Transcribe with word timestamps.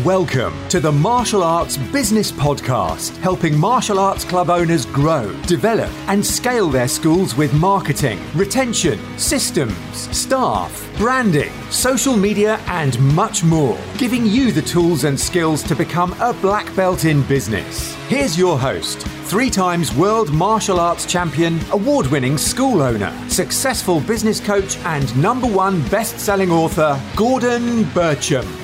Welcome 0.00 0.54
to 0.70 0.80
the 0.80 0.90
Martial 0.90 1.42
Arts 1.42 1.76
Business 1.76 2.32
Podcast, 2.32 3.14
helping 3.18 3.54
martial 3.54 3.98
arts 3.98 4.24
club 4.24 4.48
owners 4.48 4.86
grow, 4.86 5.30
develop, 5.42 5.90
and 6.08 6.24
scale 6.24 6.70
their 6.70 6.88
schools 6.88 7.36
with 7.36 7.52
marketing, 7.52 8.18
retention, 8.34 8.98
systems, 9.18 9.76
staff, 9.94 10.90
branding, 10.96 11.52
social 11.68 12.16
media, 12.16 12.58
and 12.68 12.98
much 13.14 13.44
more, 13.44 13.78
giving 13.98 14.24
you 14.24 14.50
the 14.50 14.62
tools 14.62 15.04
and 15.04 15.20
skills 15.20 15.62
to 15.64 15.76
become 15.76 16.14
a 16.22 16.32
black 16.40 16.74
belt 16.74 17.04
in 17.04 17.22
business. 17.24 17.94
Here's 18.08 18.38
your 18.38 18.58
host, 18.58 19.02
three 19.26 19.50
times 19.50 19.94
world 19.94 20.32
martial 20.32 20.80
arts 20.80 21.04
champion, 21.04 21.60
award 21.70 22.06
winning 22.06 22.38
school 22.38 22.80
owner, 22.80 23.12
successful 23.28 24.00
business 24.00 24.40
coach, 24.40 24.78
and 24.78 25.14
number 25.20 25.46
one 25.46 25.86
best 25.90 26.18
selling 26.18 26.50
author, 26.50 26.98
Gordon 27.14 27.84
Bircham. 27.92 28.61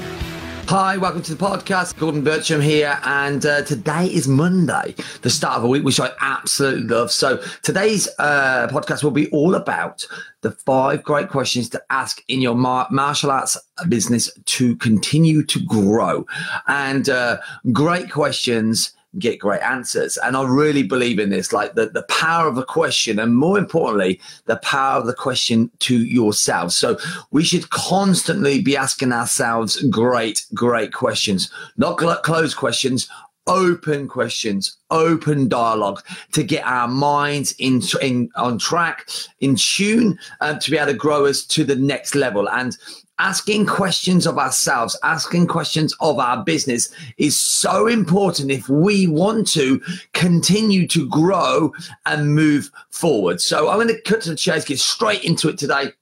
Hi, 0.69 0.99
welcome 0.99 1.23
to 1.23 1.35
the 1.35 1.43
podcast. 1.43 1.99
Gordon 1.99 2.23
Bircham 2.23 2.63
here, 2.63 3.01
and 3.03 3.47
uh, 3.47 3.63
today 3.63 4.05
is 4.05 4.29
Monday, 4.29 4.95
the 5.23 5.31
start 5.31 5.57
of 5.57 5.65
a 5.65 5.67
week, 5.67 5.83
which 5.83 5.99
I 5.99 6.11
absolutely 6.21 6.83
love. 6.83 7.11
So 7.11 7.43
today's 7.63 8.07
uh, 8.19 8.69
podcast 8.71 9.03
will 9.03 9.11
be 9.11 9.31
all 9.31 9.55
about 9.55 10.07
the 10.43 10.51
five 10.51 11.03
great 11.03 11.31
questions 11.31 11.71
to 11.71 11.83
ask 11.89 12.23
in 12.29 12.43
your 12.43 12.55
mar- 12.55 12.87
martial 12.91 13.31
arts 13.31 13.57
business 13.89 14.31
to 14.45 14.77
continue 14.77 15.43
to 15.45 15.59
grow, 15.65 16.27
and 16.67 17.09
uh, 17.09 17.39
great 17.73 18.11
questions 18.11 18.93
get 19.19 19.39
great 19.39 19.63
answers. 19.63 20.17
And 20.19 20.37
I 20.37 20.45
really 20.45 20.83
believe 20.83 21.19
in 21.19 21.31
this, 21.31 21.53
like 21.53 21.75
the, 21.75 21.87
the 21.87 22.03
power 22.05 22.49
of 22.49 22.59
a 22.59 22.65
question, 22.65 23.19
and 23.19 23.37
more 23.37 23.59
importantly, 23.59 24.21
the 24.47 24.57
power 24.57 24.99
of 24.99 25.07
the 25.07 25.15
question 25.15 25.71
to 25.81 26.05
yourself. 26.05 26.73
So 26.73 26.99
we 27.31 27.45
should 27.45 27.71
constantly 27.71 28.63
be 28.63 28.77
asking 28.77 29.13
ourselves 29.13 29.83
great, 29.91 30.47
great 30.55 30.93
questions, 30.93 31.51
not 31.77 32.01
cl- 32.01 32.17
closed 32.23 32.57
questions. 32.57 33.09
Open 33.51 34.09
questions, 34.09 34.77
open 34.91 35.49
dialogue 35.49 36.03
to 36.33 36.43
get 36.43 36.67
our 36.67 36.87
minds 36.87 37.55
in, 37.59 37.81
in 38.03 38.29
on 38.37 38.59
track, 38.59 39.09
in 39.41 39.57
tune, 39.57 40.19
uh, 40.43 40.59
to 40.59 40.71
be 40.71 40.77
able 40.77 40.93
to 40.93 40.99
grow 40.99 41.25
us 41.25 41.47
to 41.47 41.65
the 41.65 41.77
next 41.77 42.15
level. 42.15 42.47
And 42.51 42.77
asking 43.19 43.67
questions 43.67 44.27
of 44.27 44.39
ourselves, 44.39 44.99
asking 45.03 45.47
questions 45.47 45.95
of 46.01 46.19
our 46.19 46.45
business 46.45 46.93
is 47.17 47.41
so 47.41 47.87
important 47.87 48.51
if 48.51 48.69
we 48.69 49.07
want 49.07 49.47
to 49.49 49.81
continue 50.13 50.87
to 50.89 51.09
grow 51.09 51.73
and 52.07 52.35
move 52.35 52.71
forward. 52.91 53.41
So 53.41 53.69
I'm 53.69 53.77
going 53.77 53.89
to 53.89 54.01
cut 54.03 54.23
to 54.23 54.31
the 54.31 54.37
chase, 54.37 54.65
get 54.65 54.79
straight 54.79 55.25
into 55.25 55.49
it 55.49 55.59
today. 55.59 55.93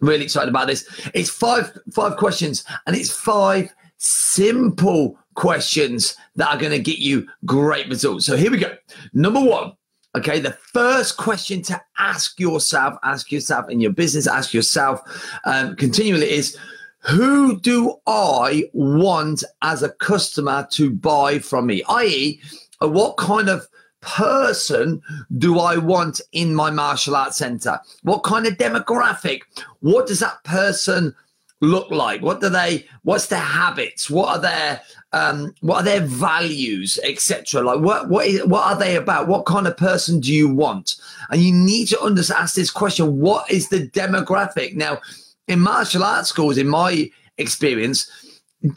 I'm 0.00 0.08
Really 0.08 0.24
excited 0.24 0.48
about 0.48 0.68
this. 0.68 0.88
It's 1.12 1.30
five 1.30 1.76
five 1.92 2.16
questions 2.16 2.64
and 2.86 2.94
it's 2.94 3.10
five 3.10 3.72
simple 3.96 5.18
questions 5.34 6.16
that 6.36 6.48
are 6.48 6.58
going 6.58 6.72
to 6.72 6.78
get 6.78 6.98
you 6.98 7.26
great 7.44 7.88
results. 7.88 8.26
So 8.26 8.36
here 8.36 8.50
we 8.50 8.58
go. 8.58 8.74
Number 9.12 9.40
1, 9.40 9.72
Okay, 10.18 10.40
the 10.40 10.58
first 10.72 11.16
question 11.16 11.62
to 11.62 11.80
ask 11.96 12.40
yourself, 12.40 12.98
ask 13.04 13.30
yourself 13.30 13.70
in 13.70 13.78
your 13.78 13.92
business, 13.92 14.26
ask 14.26 14.52
yourself 14.52 15.00
um, 15.44 15.76
continually 15.76 16.28
is 16.28 16.56
who 17.02 17.60
do 17.60 17.94
I 18.04 18.64
want 18.72 19.44
as 19.62 19.84
a 19.84 19.90
customer 19.90 20.66
to 20.72 20.90
buy 20.90 21.38
from 21.38 21.66
me? 21.66 21.84
I.e., 21.88 22.40
uh, 22.82 22.88
what 22.88 23.16
kind 23.16 23.48
of 23.48 23.68
person 24.00 25.02
do 25.36 25.60
I 25.60 25.76
want 25.76 26.20
in 26.32 26.52
my 26.52 26.72
martial 26.72 27.14
arts 27.14 27.36
center? 27.36 27.78
What 28.02 28.24
kind 28.24 28.44
of 28.44 28.54
demographic? 28.54 29.42
What 29.78 30.08
does 30.08 30.18
that 30.18 30.42
person 30.42 31.14
look 31.60 31.92
like? 31.92 32.22
What 32.22 32.40
do 32.40 32.48
they? 32.48 32.86
What's 33.02 33.26
their 33.26 33.38
habits? 33.38 34.10
What 34.10 34.30
are 34.30 34.40
their 34.40 34.80
um, 35.12 35.54
what 35.60 35.76
are 35.76 35.84
their 35.84 36.00
values, 36.00 36.98
etc. 37.02 37.62
Like 37.62 37.80
what 37.80 38.08
what 38.08 38.26
is 38.26 38.44
what 38.44 38.66
are 38.66 38.78
they 38.78 38.96
about? 38.96 39.28
What 39.28 39.46
kind 39.46 39.66
of 39.66 39.76
person 39.76 40.20
do 40.20 40.32
you 40.32 40.48
want? 40.48 40.96
And 41.30 41.40
you 41.40 41.52
need 41.52 41.88
to 41.88 42.00
understand 42.00 42.42
ask 42.42 42.54
this 42.54 42.70
question: 42.70 43.18
What 43.18 43.50
is 43.50 43.68
the 43.68 43.88
demographic? 43.88 44.74
Now, 44.74 45.00
in 45.46 45.60
martial 45.60 46.04
arts 46.04 46.28
schools, 46.28 46.58
in 46.58 46.68
my 46.68 47.10
experience, 47.38 48.10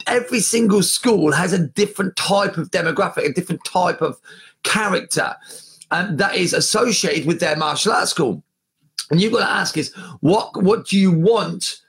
every 0.06 0.40
single 0.40 0.82
school 0.82 1.32
has 1.32 1.52
a 1.52 1.58
different 1.58 2.16
type 2.16 2.56
of 2.56 2.70
demographic, 2.70 3.28
a 3.28 3.32
different 3.32 3.64
type 3.64 4.00
of 4.00 4.18
character, 4.62 5.36
um, 5.90 6.16
that 6.16 6.34
is 6.34 6.54
associated 6.54 7.26
with 7.26 7.40
their 7.40 7.56
martial 7.56 7.92
arts 7.92 8.10
school. 8.10 8.42
And 9.10 9.20
you've 9.20 9.32
got 9.32 9.40
to 9.40 9.50
ask 9.50 9.76
is 9.76 9.94
what 10.20 10.62
what 10.62 10.86
do 10.86 10.98
you 10.98 11.12
want? 11.12 11.80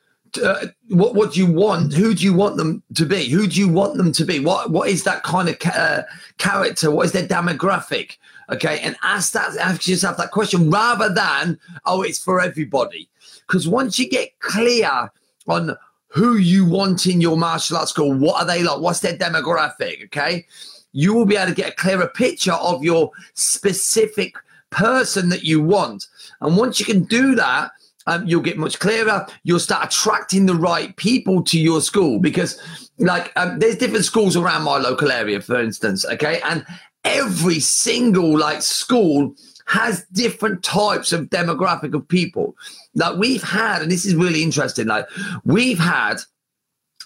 Uh, 0.41 0.67
what 0.89 1.15
what 1.15 1.33
do 1.33 1.39
you 1.39 1.51
want? 1.51 1.93
Who 1.93 2.13
do 2.13 2.23
you 2.23 2.33
want 2.33 2.57
them 2.57 2.83
to 2.95 3.05
be? 3.05 3.29
Who 3.29 3.47
do 3.47 3.59
you 3.59 3.69
want 3.69 3.97
them 3.97 4.11
to 4.11 4.25
be? 4.25 4.39
What 4.39 4.71
what 4.71 4.89
is 4.89 5.03
that 5.03 5.23
kind 5.23 5.49
of 5.49 5.59
ca- 5.59 5.71
uh, 5.71 6.03
character? 6.37 6.91
What 6.91 7.05
is 7.05 7.11
their 7.11 7.27
demographic? 7.27 8.17
Okay, 8.51 8.79
and 8.79 8.95
ask 9.03 9.33
that 9.33 9.55
ask 9.57 9.87
yourself 9.87 10.17
that 10.17 10.31
question 10.31 10.69
rather 10.69 11.13
than 11.13 11.59
oh, 11.85 12.01
it's 12.01 12.19
for 12.19 12.41
everybody. 12.41 13.09
Because 13.47 13.67
once 13.67 13.99
you 13.99 14.09
get 14.09 14.39
clear 14.39 15.11
on 15.47 15.75
who 16.07 16.37
you 16.37 16.65
want 16.65 17.07
in 17.07 17.21
your 17.21 17.37
martial 17.37 17.77
arts 17.77 17.91
school, 17.91 18.13
what 18.13 18.41
are 18.41 18.45
they 18.45 18.63
like? 18.63 18.79
What's 18.79 18.99
their 18.99 19.17
demographic? 19.17 20.05
Okay, 20.05 20.45
you 20.91 21.13
will 21.13 21.25
be 21.25 21.35
able 21.35 21.49
to 21.49 21.55
get 21.55 21.73
a 21.73 21.75
clearer 21.75 22.07
picture 22.07 22.53
of 22.53 22.83
your 22.83 23.11
specific 23.33 24.35
person 24.69 25.29
that 25.29 25.43
you 25.43 25.61
want. 25.61 26.07
And 26.41 26.57
once 26.57 26.79
you 26.79 26.85
can 26.85 27.03
do 27.03 27.35
that, 27.35 27.71
um, 28.07 28.25
you'll 28.27 28.41
get 28.41 28.57
much 28.57 28.79
clearer. 28.79 29.25
You'll 29.43 29.59
start 29.59 29.85
attracting 29.85 30.45
the 30.45 30.55
right 30.55 30.95
people 30.95 31.43
to 31.43 31.59
your 31.59 31.81
school 31.81 32.19
because, 32.19 32.59
like, 32.97 33.31
um, 33.35 33.59
there's 33.59 33.77
different 33.77 34.05
schools 34.05 34.35
around 34.35 34.63
my 34.63 34.77
local 34.77 35.11
area, 35.11 35.41
for 35.41 35.59
instance. 35.59 36.05
Okay, 36.05 36.41
and 36.41 36.65
every 37.03 37.59
single 37.59 38.37
like 38.37 38.61
school 38.61 39.35
has 39.65 40.05
different 40.11 40.63
types 40.63 41.13
of 41.13 41.29
demographic 41.29 41.93
of 41.93 42.07
people. 42.07 42.55
Like 42.95 43.17
we've 43.17 43.43
had, 43.43 43.81
and 43.81 43.91
this 43.91 44.05
is 44.05 44.15
really 44.15 44.43
interesting. 44.43 44.87
Like 44.87 45.07
we've 45.45 45.79
had 45.79 46.17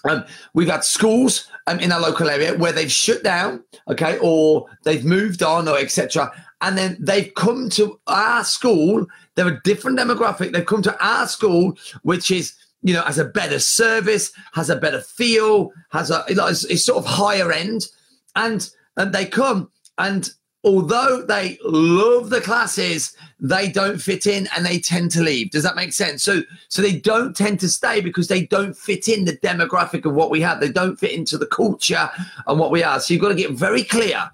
um, 0.04 0.24
we've 0.54 0.68
had 0.68 0.84
schools 0.84 1.48
um, 1.66 1.80
in 1.80 1.90
our 1.90 2.00
local 2.00 2.28
area 2.28 2.56
where 2.56 2.72
they've 2.72 2.90
shut 2.90 3.24
down, 3.24 3.64
okay, 3.88 4.18
or 4.18 4.66
they've 4.84 5.04
moved 5.04 5.42
on, 5.42 5.68
or 5.68 5.78
etc. 5.78 6.32
And 6.60 6.76
then 6.76 6.96
they've 6.98 7.32
come 7.34 7.70
to 7.70 8.00
our 8.06 8.44
school. 8.44 9.06
They're 9.34 9.48
a 9.48 9.62
different 9.62 9.98
demographic. 9.98 10.52
They've 10.52 10.66
come 10.66 10.82
to 10.82 11.04
our 11.04 11.28
school, 11.28 11.78
which 12.02 12.30
is 12.30 12.54
you 12.82 12.94
know 12.94 13.02
has 13.02 13.18
a 13.18 13.24
better 13.24 13.58
service, 13.58 14.32
has 14.52 14.70
a 14.70 14.76
better 14.76 15.00
feel, 15.00 15.72
has 15.90 16.10
a 16.10 16.24
it's, 16.28 16.64
it's 16.64 16.84
sort 16.84 16.98
of 16.98 17.06
higher 17.06 17.52
end, 17.52 17.86
and 18.34 18.68
and 18.96 19.12
they 19.12 19.24
come 19.24 19.70
and 19.98 20.30
although 20.64 21.22
they 21.22 21.58
love 21.64 22.30
the 22.30 22.40
classes, 22.40 23.16
they 23.40 23.70
don't 23.70 24.00
fit 24.00 24.26
in 24.26 24.48
and 24.56 24.66
they 24.66 24.78
tend 24.78 25.10
to 25.12 25.22
leave. 25.22 25.50
Does 25.50 25.62
that 25.62 25.76
make 25.76 25.92
sense? 25.92 26.22
So, 26.22 26.42
so 26.68 26.82
they 26.82 26.96
don't 26.96 27.36
tend 27.36 27.60
to 27.60 27.68
stay 27.68 28.00
because 28.00 28.28
they 28.28 28.46
don't 28.46 28.76
fit 28.76 29.08
in 29.08 29.24
the 29.24 29.36
demographic 29.36 30.04
of 30.04 30.14
what 30.14 30.30
we 30.30 30.40
have. 30.40 30.60
They 30.60 30.70
don't 30.70 30.98
fit 30.98 31.12
into 31.12 31.38
the 31.38 31.46
culture 31.46 32.10
and 32.46 32.58
what 32.58 32.70
we 32.70 32.82
are. 32.82 32.98
So 33.00 33.14
you've 33.14 33.22
got 33.22 33.28
to 33.28 33.34
get 33.34 33.52
very 33.52 33.84
clear 33.84 34.30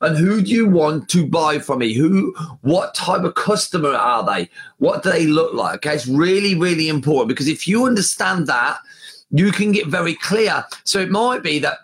on 0.00 0.16
who 0.16 0.42
do 0.42 0.50
you 0.50 0.68
want 0.68 1.08
to 1.10 1.26
buy 1.26 1.58
from 1.58 1.78
me? 1.80 1.94
Who, 1.94 2.34
what 2.62 2.94
type 2.94 3.22
of 3.22 3.34
customer 3.34 3.94
are 3.94 4.24
they? 4.24 4.48
What 4.78 5.02
do 5.02 5.10
they 5.10 5.26
look 5.26 5.54
like? 5.54 5.76
Okay, 5.76 5.94
it's 5.94 6.06
really, 6.06 6.54
really 6.54 6.88
important 6.88 7.28
because 7.28 7.48
if 7.48 7.66
you 7.66 7.86
understand 7.86 8.46
that, 8.46 8.78
you 9.30 9.50
can 9.50 9.72
get 9.72 9.86
very 9.86 10.14
clear. 10.16 10.64
So 10.84 11.00
it 11.00 11.10
might 11.10 11.42
be 11.42 11.58
that 11.60 11.78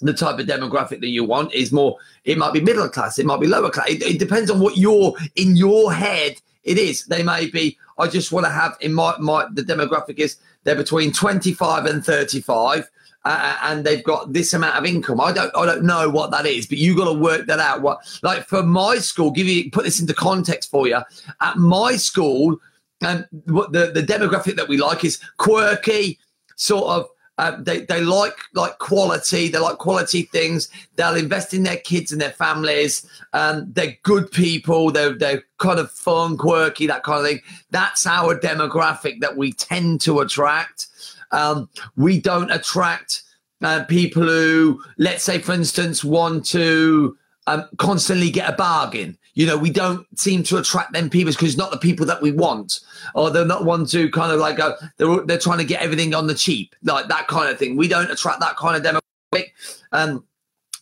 the 0.00 0.12
type 0.12 0.38
of 0.38 0.46
demographic 0.46 1.00
that 1.00 1.08
you 1.08 1.24
want 1.24 1.52
is 1.54 1.72
more 1.72 1.96
it 2.24 2.36
might 2.36 2.52
be 2.52 2.60
middle 2.60 2.88
class 2.88 3.18
it 3.18 3.24
might 3.24 3.40
be 3.40 3.46
lower 3.46 3.70
class 3.70 3.88
it, 3.88 4.02
it 4.02 4.18
depends 4.18 4.50
on 4.50 4.60
what 4.60 4.76
your 4.76 5.14
in 5.36 5.56
your 5.56 5.92
head 5.92 6.34
it 6.64 6.78
is 6.78 7.04
they 7.06 7.22
may 7.22 7.46
be 7.46 7.78
i 7.98 8.06
just 8.06 8.32
want 8.32 8.44
to 8.44 8.50
have 8.50 8.76
in 8.80 8.92
my 8.92 9.14
my 9.18 9.46
the 9.52 9.62
demographic 9.62 10.18
is 10.18 10.36
they're 10.64 10.74
between 10.74 11.12
25 11.12 11.86
and 11.86 12.04
35 12.04 12.90
uh, 13.24 13.56
and 13.62 13.84
they've 13.84 14.04
got 14.04 14.32
this 14.32 14.52
amount 14.52 14.76
of 14.76 14.84
income 14.84 15.20
i 15.20 15.32
don't 15.32 15.54
i 15.56 15.64
don't 15.64 15.84
know 15.84 16.08
what 16.08 16.30
that 16.30 16.46
is 16.46 16.66
but 16.66 16.78
you've 16.78 16.96
got 16.96 17.12
to 17.12 17.18
work 17.18 17.46
that 17.46 17.60
out 17.60 17.82
what 17.82 17.98
like 18.22 18.44
for 18.44 18.62
my 18.62 18.96
school 18.96 19.30
give 19.30 19.46
you 19.46 19.70
put 19.70 19.84
this 19.84 20.00
into 20.00 20.14
context 20.14 20.70
for 20.70 20.86
you 20.86 20.98
at 21.40 21.56
my 21.56 21.96
school 21.96 22.56
and 23.00 23.26
what 23.46 23.72
the 23.72 23.90
the 23.92 24.02
demographic 24.02 24.56
that 24.56 24.68
we 24.68 24.76
like 24.76 25.04
is 25.04 25.20
quirky 25.36 26.18
sort 26.56 26.84
of 26.84 27.08
uh, 27.36 27.56
they 27.58 27.80
they 27.80 28.00
like 28.00 28.36
like 28.54 28.78
quality. 28.78 29.48
They 29.48 29.58
like 29.58 29.78
quality 29.78 30.22
things. 30.22 30.68
They'll 30.94 31.16
invest 31.16 31.52
in 31.52 31.64
their 31.64 31.78
kids 31.78 32.12
and 32.12 32.20
their 32.20 32.30
families. 32.30 33.06
Um, 33.32 33.72
they're 33.72 33.96
good 34.04 34.30
people. 34.30 34.92
They're 34.92 35.14
they're 35.14 35.42
kind 35.58 35.80
of 35.80 35.90
fun, 35.90 36.36
quirky, 36.36 36.86
that 36.86 37.02
kind 37.02 37.20
of 37.20 37.26
thing. 37.26 37.40
That's 37.70 38.06
our 38.06 38.38
demographic 38.38 39.20
that 39.20 39.36
we 39.36 39.52
tend 39.52 40.00
to 40.02 40.20
attract. 40.20 40.86
Um, 41.32 41.68
we 41.96 42.20
don't 42.20 42.52
attract 42.52 43.23
uh, 43.64 43.82
people 43.84 44.22
who, 44.22 44.80
let's 44.98 45.24
say, 45.24 45.38
for 45.38 45.52
instance, 45.52 46.04
want 46.04 46.44
to 46.44 47.16
um, 47.46 47.66
constantly 47.78 48.30
get 48.30 48.48
a 48.48 48.52
bargain. 48.52 49.16
You 49.32 49.46
know, 49.46 49.56
we 49.56 49.70
don't 49.70 50.06
seem 50.18 50.44
to 50.44 50.58
attract 50.58 50.92
them 50.92 51.10
people 51.10 51.32
because 51.32 51.48
it's 51.48 51.58
not 51.58 51.72
the 51.72 51.78
people 51.78 52.06
that 52.06 52.22
we 52.22 52.30
want, 52.30 52.80
or 53.14 53.30
they're 53.30 53.44
not 53.44 53.64
one 53.64 53.86
to 53.86 54.10
kind 54.10 54.30
of 54.30 54.38
like 54.38 54.58
go, 54.58 54.76
they're 54.98 55.22
they're 55.24 55.38
trying 55.38 55.58
to 55.58 55.64
get 55.64 55.82
everything 55.82 56.14
on 56.14 56.28
the 56.28 56.34
cheap, 56.34 56.76
like 56.84 57.08
that 57.08 57.26
kind 57.26 57.50
of 57.50 57.58
thing. 57.58 57.76
We 57.76 57.88
don't 57.88 58.10
attract 58.10 58.40
that 58.40 58.56
kind 58.56 58.76
of 58.76 58.82
demographic. 58.82 59.46
Um, 59.92 60.24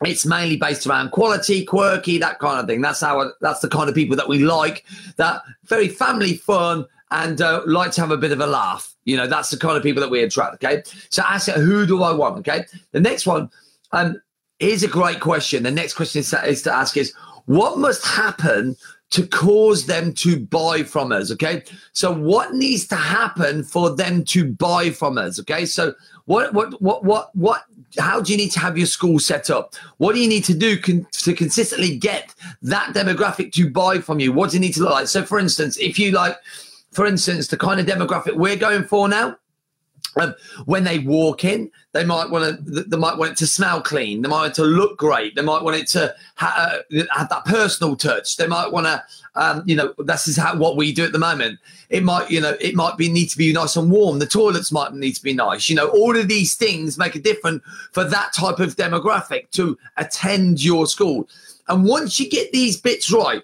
it's 0.05 0.27
mainly 0.27 0.57
based 0.57 0.87
around 0.87 1.13
quality, 1.13 1.65
quirky, 1.65 2.19
that 2.19 2.41
kind 2.41 2.59
of 2.59 2.67
thing. 2.67 2.81
That's 2.81 3.01
how 3.01 3.33
that's 3.41 3.61
the 3.61 3.69
kind 3.69 3.89
of 3.89 3.95
people 3.95 4.17
that 4.17 4.29
we 4.29 4.41
like. 4.41 4.85
That 5.17 5.43
very 5.65 5.89
family 5.89 6.35
fun 6.35 6.87
and 7.13 7.41
uh, 7.41 7.63
like 7.67 7.93
to 7.93 8.01
have 8.01 8.11
a 8.11 8.17
bit 8.17 8.33
of 8.33 8.41
a 8.41 8.47
laugh. 8.47 8.95
You 9.05 9.17
know, 9.17 9.27
that's 9.27 9.51
the 9.51 9.57
kind 9.57 9.77
of 9.77 9.83
people 9.83 10.01
that 10.01 10.11
we 10.11 10.23
attract. 10.23 10.63
Okay, 10.65 10.83
so 11.11 11.23
ask 11.23 11.49
it, 11.49 11.57
who 11.57 11.87
do 11.87 12.03
I 12.03 12.13
want? 12.13 12.39
Okay, 12.39 12.65
the 12.91 13.01
next 13.01 13.27
one 13.27 13.51
um, 13.93 14.21
is 14.59 14.83
a 14.83 14.89
great 14.89 15.21
question. 15.21 15.63
The 15.63 15.71
next 15.71 15.95
question 15.95 16.21
is 16.21 16.31
to, 16.31 16.45
is 16.45 16.63
to 16.63 16.73
ask 16.73 16.97
is 16.97 17.15
what 17.47 17.79
must 17.79 18.05
happen 18.07 18.77
to 19.13 19.27
cause 19.27 19.85
them 19.85 20.15
to 20.15 20.41
buy 20.41 20.83
from 20.83 21.13
us. 21.13 21.31
Okay. 21.31 21.63
So 21.93 22.11
what 22.11 22.55
needs 22.55 22.87
to 22.87 22.97
happen 22.97 23.63
for 23.63 23.95
them 23.95 24.25
to 24.25 24.51
buy 24.51 24.89
from 24.91 25.19
us? 25.19 25.39
Okay. 25.39 25.67
So 25.67 25.93
what, 26.25 26.55
what, 26.55 26.81
what, 26.81 27.05
what, 27.05 27.37
what, 27.37 27.65
how 27.99 28.23
do 28.23 28.33
you 28.33 28.39
need 28.39 28.53
to 28.53 28.61
have 28.61 28.79
your 28.79 28.87
school 28.87 29.19
set 29.19 29.51
up? 29.51 29.75
What 29.99 30.15
do 30.15 30.21
you 30.21 30.29
need 30.29 30.45
to 30.45 30.55
do 30.55 30.79
con- 30.79 31.07
to 31.13 31.35
consistently 31.35 31.99
get 31.99 32.35
that 32.63 32.95
demographic 32.95 33.53
to 33.53 33.71
buy 33.71 33.99
from 33.99 34.19
you? 34.19 34.33
What 34.33 34.51
do 34.51 34.57
you 34.57 34.61
need 34.61 34.73
to 34.75 34.81
look 34.81 34.93
like? 34.93 35.09
So 35.09 35.25
for 35.25 35.39
instance, 35.39 35.77
if 35.77 35.99
you 35.99 36.13
like, 36.13 36.39
for 36.93 37.07
instance, 37.07 37.49
the 37.49 37.57
kind 37.57 37.81
of 37.81 37.87
demographic 37.87 38.37
we're 38.37 38.57
going 38.57 38.85
for 38.85 39.09
now, 39.09 39.37
um, 40.17 40.35
when 40.67 40.85
they 40.85 40.99
walk 40.99 41.45
in, 41.45 41.71
they 41.93 42.05
might 42.05 42.29
want 42.29 42.67
to. 42.67 42.83
They 42.83 42.97
might 42.97 43.17
want 43.17 43.33
it 43.33 43.39
to 43.39 43.47
smell 43.47 43.81
clean. 43.81 44.21
They 44.21 44.29
might 44.29 44.41
want 44.41 44.53
it 44.53 44.57
to 44.57 44.65
look 44.65 44.99
great. 44.99 45.35
They 45.35 45.43
might 45.43 45.63
want 45.63 45.77
it 45.77 45.87
to 45.89 46.15
ha- 46.35 46.83
uh, 46.93 47.03
have 47.13 47.31
that 47.31 47.47
personal 47.47 47.97
touch. 47.97 48.37
They 48.37 48.47
might 48.47 48.73
want 48.73 48.87
to, 48.87 49.03
um, 49.37 49.63
you 49.65 49.75
know, 49.75 49.95
this 49.99 50.29
is 50.29 50.37
how 50.37 50.57
what 50.57 50.77
we 50.77 50.93
do 50.93 51.05
at 51.05 51.13
the 51.13 51.19
moment. 51.19 51.61
It 51.89 52.03
might, 52.03 52.31
you 52.31 52.41
know, 52.41 52.57
it 52.61 52.75
might 52.75 52.99
be 52.99 53.11
need 53.11 53.29
to 53.29 53.39
be 53.39 53.53
nice 53.53 53.77
and 53.77 53.91
warm. 53.91 54.19
The 54.19 54.27
toilets 54.27 54.71
might 54.71 54.93
need 54.93 55.13
to 55.13 55.23
be 55.23 55.33
nice. 55.33 55.71
You 55.71 55.77
know, 55.77 55.89
all 55.89 56.17
of 56.17 56.29
these 56.29 56.57
things 56.57 56.99
make 56.99 57.15
a 57.15 57.21
difference 57.21 57.63
for 57.93 58.05
that 58.05 58.35
type 58.35 58.59
of 58.59 58.77
demographic 58.77 59.51
to 59.53 59.79
attend 59.97 60.63
your 60.63 60.87
school. 60.87 61.29
And 61.69 61.85
once 61.85 62.21
you 62.21 62.29
get 62.29 62.53
these 62.53 62.79
bits 62.79 63.11
right, 63.11 63.43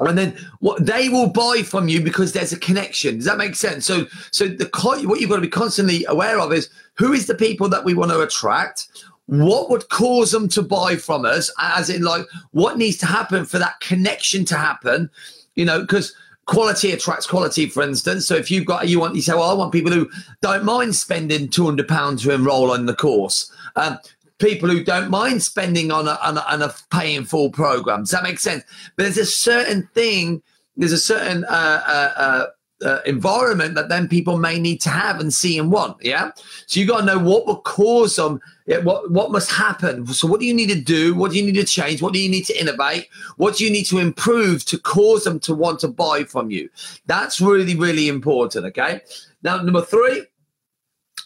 and 0.00 0.18
then 0.18 0.36
what 0.60 0.84
they 0.84 1.08
will 1.08 1.28
buy 1.28 1.62
from 1.64 1.88
you 1.88 2.00
because 2.00 2.32
there's 2.32 2.52
a 2.52 2.58
connection. 2.58 3.16
Does 3.16 3.24
that 3.24 3.38
make 3.38 3.54
sense? 3.54 3.86
So, 3.86 4.06
so 4.30 4.46
the 4.46 4.68
what 5.04 5.20
you've 5.20 5.30
got 5.30 5.36
to 5.36 5.42
be 5.42 5.48
constantly 5.48 6.04
aware 6.06 6.38
of 6.38 6.52
is 6.52 6.68
who 6.94 7.12
is 7.12 7.26
the 7.26 7.34
people 7.34 7.68
that 7.70 7.84
we 7.84 7.94
want 7.94 8.10
to 8.10 8.20
attract. 8.20 8.88
What 9.26 9.70
would 9.70 9.88
cause 9.88 10.30
them 10.30 10.48
to 10.50 10.62
buy 10.62 10.94
from 10.94 11.24
us? 11.24 11.50
As 11.58 11.90
in, 11.90 12.02
like, 12.02 12.26
what 12.52 12.78
needs 12.78 12.96
to 12.98 13.06
happen 13.06 13.44
for 13.44 13.58
that 13.58 13.80
connection 13.80 14.44
to 14.44 14.56
happen? 14.56 15.10
You 15.56 15.64
know, 15.64 15.80
because 15.80 16.14
quality 16.44 16.92
attracts 16.92 17.26
quality, 17.26 17.66
for 17.66 17.82
instance. 17.82 18.24
So 18.24 18.36
if 18.36 18.52
you've 18.52 18.66
got, 18.66 18.86
you 18.86 19.00
want, 19.00 19.16
you 19.16 19.22
say, 19.22 19.32
well, 19.32 19.50
I 19.50 19.54
want 19.54 19.72
people 19.72 19.90
who 19.90 20.08
don't 20.42 20.64
mind 20.64 20.94
spending 20.94 21.48
two 21.48 21.64
hundred 21.64 21.88
pounds 21.88 22.22
to 22.22 22.32
enrol 22.32 22.70
on 22.70 22.86
the 22.86 22.94
course. 22.94 23.50
Um, 23.74 23.98
people 24.38 24.68
who 24.68 24.84
don't 24.84 25.10
mind 25.10 25.42
spending 25.42 25.90
on 25.90 26.08
a, 26.08 26.18
on 26.22 26.38
a, 26.38 26.40
on 26.42 26.62
a 26.62 26.74
paying 26.90 27.24
full 27.24 27.50
program. 27.50 28.00
Does 28.00 28.10
that 28.10 28.22
make 28.22 28.38
sense? 28.38 28.64
But 28.96 29.04
there's 29.04 29.18
a 29.18 29.26
certain 29.26 29.88
thing, 29.94 30.42
there's 30.76 30.92
a 30.92 30.98
certain 30.98 31.44
uh, 31.44 31.82
uh, 31.86 32.12
uh, 32.16 32.46
uh, 32.84 33.00
environment 33.06 33.74
that 33.74 33.88
then 33.88 34.06
people 34.06 34.36
may 34.36 34.58
need 34.58 34.80
to 34.82 34.90
have 34.90 35.18
and 35.18 35.32
see 35.32 35.58
and 35.58 35.72
want. 35.72 35.96
Yeah. 36.02 36.32
So 36.66 36.78
you 36.78 36.86
got 36.86 37.00
to 37.00 37.06
know 37.06 37.18
what 37.18 37.46
will 37.46 37.62
cause 37.62 38.16
them. 38.16 38.40
What 38.82 39.10
what 39.10 39.30
must 39.30 39.50
happen? 39.50 40.06
So 40.08 40.26
what 40.26 40.40
do 40.40 40.46
you 40.46 40.52
need 40.52 40.68
to 40.68 40.80
do? 40.80 41.14
What 41.14 41.30
do 41.30 41.38
you 41.38 41.44
need 41.44 41.54
to 41.54 41.64
change? 41.64 42.02
What 42.02 42.12
do 42.12 42.18
you 42.20 42.28
need 42.28 42.44
to 42.46 42.60
innovate? 42.60 43.08
What 43.36 43.56
do 43.56 43.64
you 43.64 43.70
need 43.70 43.84
to 43.84 43.98
improve 43.98 44.64
to 44.66 44.78
cause 44.78 45.24
them 45.24 45.40
to 45.40 45.54
want 45.54 45.80
to 45.80 45.88
buy 45.88 46.24
from 46.24 46.50
you? 46.50 46.68
That's 47.06 47.40
really 47.40 47.76
really 47.76 48.08
important. 48.08 48.66
Okay. 48.66 49.00
Now 49.42 49.56
number 49.62 49.82
three, 49.82 50.26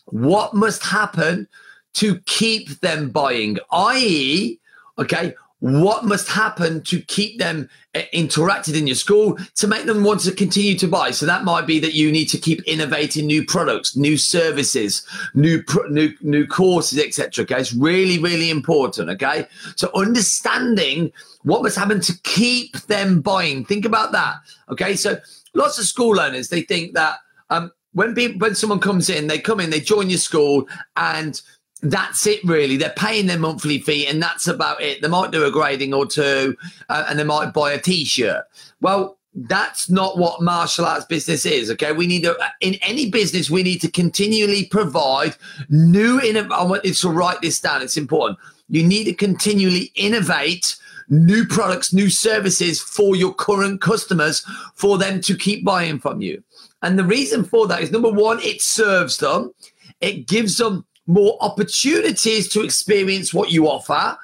what 0.05 0.55
must 0.55 0.85
happen 0.85 1.49
to 1.95 2.21
keep 2.21 2.81
them 2.81 3.11
buying, 3.11 3.59
i.e., 3.71 4.59
okay, 4.99 5.35
what 5.61 6.05
must 6.05 6.29
happen 6.29 6.83
to 6.83 7.01
keep 7.03 7.39
them 7.39 7.69
uh, 7.95 8.01
interacted 8.15 8.77
in 8.77 8.87
your 8.87 8.97
school 8.97 9.39
to 9.55 9.69
make 9.69 9.85
them 9.85 10.03
want 10.03 10.21
to 10.21 10.33
continue 10.33 10.77
to 10.77 10.89
buy? 10.89 11.11
So 11.11 11.27
that 11.27 11.45
might 11.45 11.67
be 11.67 11.79
that 11.81 11.95
you 11.95 12.11
need 12.11 12.27
to 12.27 12.39
keep 12.39 12.63
innovating 12.65 13.27
new 13.27 13.45
products 13.45 13.95
new 13.95 14.17
services 14.17 15.07
new 15.35 15.63
new 15.91 16.13
new 16.23 16.47
courses 16.47 16.99
etc 16.99 17.45
okay? 17.45 17.61
It's 17.61 17.75
really 17.75 18.19
really 18.19 18.51
important 18.51 19.11
okay? 19.11 19.47
So 19.77 19.91
understanding 19.95 21.13
what 21.43 21.63
must 21.63 21.77
happen 21.77 22.01
to 22.01 22.19
keep 22.23 22.79
them 22.83 23.21
buying. 23.21 23.65
Think 23.65 23.85
about 23.85 24.13
that 24.13 24.37
okay? 24.71 24.97
So 24.97 25.19
lots 25.55 25.79
of 25.79 25.85
school 25.85 26.19
owners 26.21 26.49
they 26.49 26.63
think 26.63 26.95
that 26.95 27.19
um, 27.51 27.71
when 27.93 28.15
people 28.15 28.39
when 28.39 28.55
someone 28.55 28.81
comes 28.81 29.11
in 29.11 29.27
they 29.27 29.39
come 29.39 29.61
in 29.61 29.69
they 29.69 29.81
join 29.81 30.09
your 30.09 30.19
school 30.19 30.67
and 30.97 31.43
that's 31.83 32.27
it 32.27 32.43
really. 32.45 32.77
They're 32.77 32.91
paying 32.91 33.27
their 33.27 33.39
monthly 33.39 33.79
fee 33.79 34.07
and 34.07 34.23
that's 34.23 34.47
about 34.47 34.81
it. 34.83 35.03
They 35.03 35.09
might 35.09 35.31
do 35.31 35.45
a 35.45 35.51
grading 35.51 35.95
or 35.95 36.07
two 36.07 36.57
uh, 36.89 37.05
and 37.09 37.19
they 37.19 37.25
might 37.25 37.53
buy 37.53 37.73
a 37.73 37.81
t-shirt. 37.81 38.45
Well 38.81 39.17
that's 39.33 39.89
not 39.89 40.19
what 40.19 40.43
martial 40.43 40.85
arts 40.85 41.05
business 41.05 41.47
is 41.47 41.71
okay? 41.71 41.93
We 41.93 42.07
need 42.07 42.23
to 42.23 42.37
in 42.61 42.75
any 42.83 43.11
business 43.11 43.49
we 43.49 43.63
need 43.63 43.81
to 43.81 43.91
continually 43.91 44.67
provide 44.67 45.37
new 45.69 46.21
i 46.21 46.65
want 46.65 46.85
you 46.85 46.93
to 46.93 47.09
write 47.09 47.41
this 47.41 47.61
down 47.61 47.83
it's 47.83 47.97
important. 47.97 48.39
You 48.69 48.87
need 48.87 49.05
to 49.05 49.15
continually 49.15 49.93
innovate 49.95 50.77
new 51.09 51.47
products 51.47 51.93
new 51.93 52.11
services 52.11 52.81
for 52.81 53.17
your 53.17 53.35
current 53.35 53.81
customers 53.81 54.45
for 54.75 54.99
them 54.99 55.21
to 55.23 55.37
keep 55.37 55.65
buying 55.65 55.99
from 55.99 56.21
you. 56.21 56.43
And 56.83 56.99
the 56.99 57.05
reason 57.05 57.45
for 57.45 57.67
that 57.69 57.83
is 57.83 57.91
number 57.91 58.11
one 58.11 58.41
it 58.41 58.61
serves 58.61 59.19
them. 59.19 59.55
It 60.01 60.27
gives 60.27 60.57
them 60.57 60.87
more 61.11 61.37
opportunities 61.41 62.49
to 62.49 62.63
experience 62.63 63.35
what 63.35 63.51
you 63.51 63.69
offer. 63.69 64.17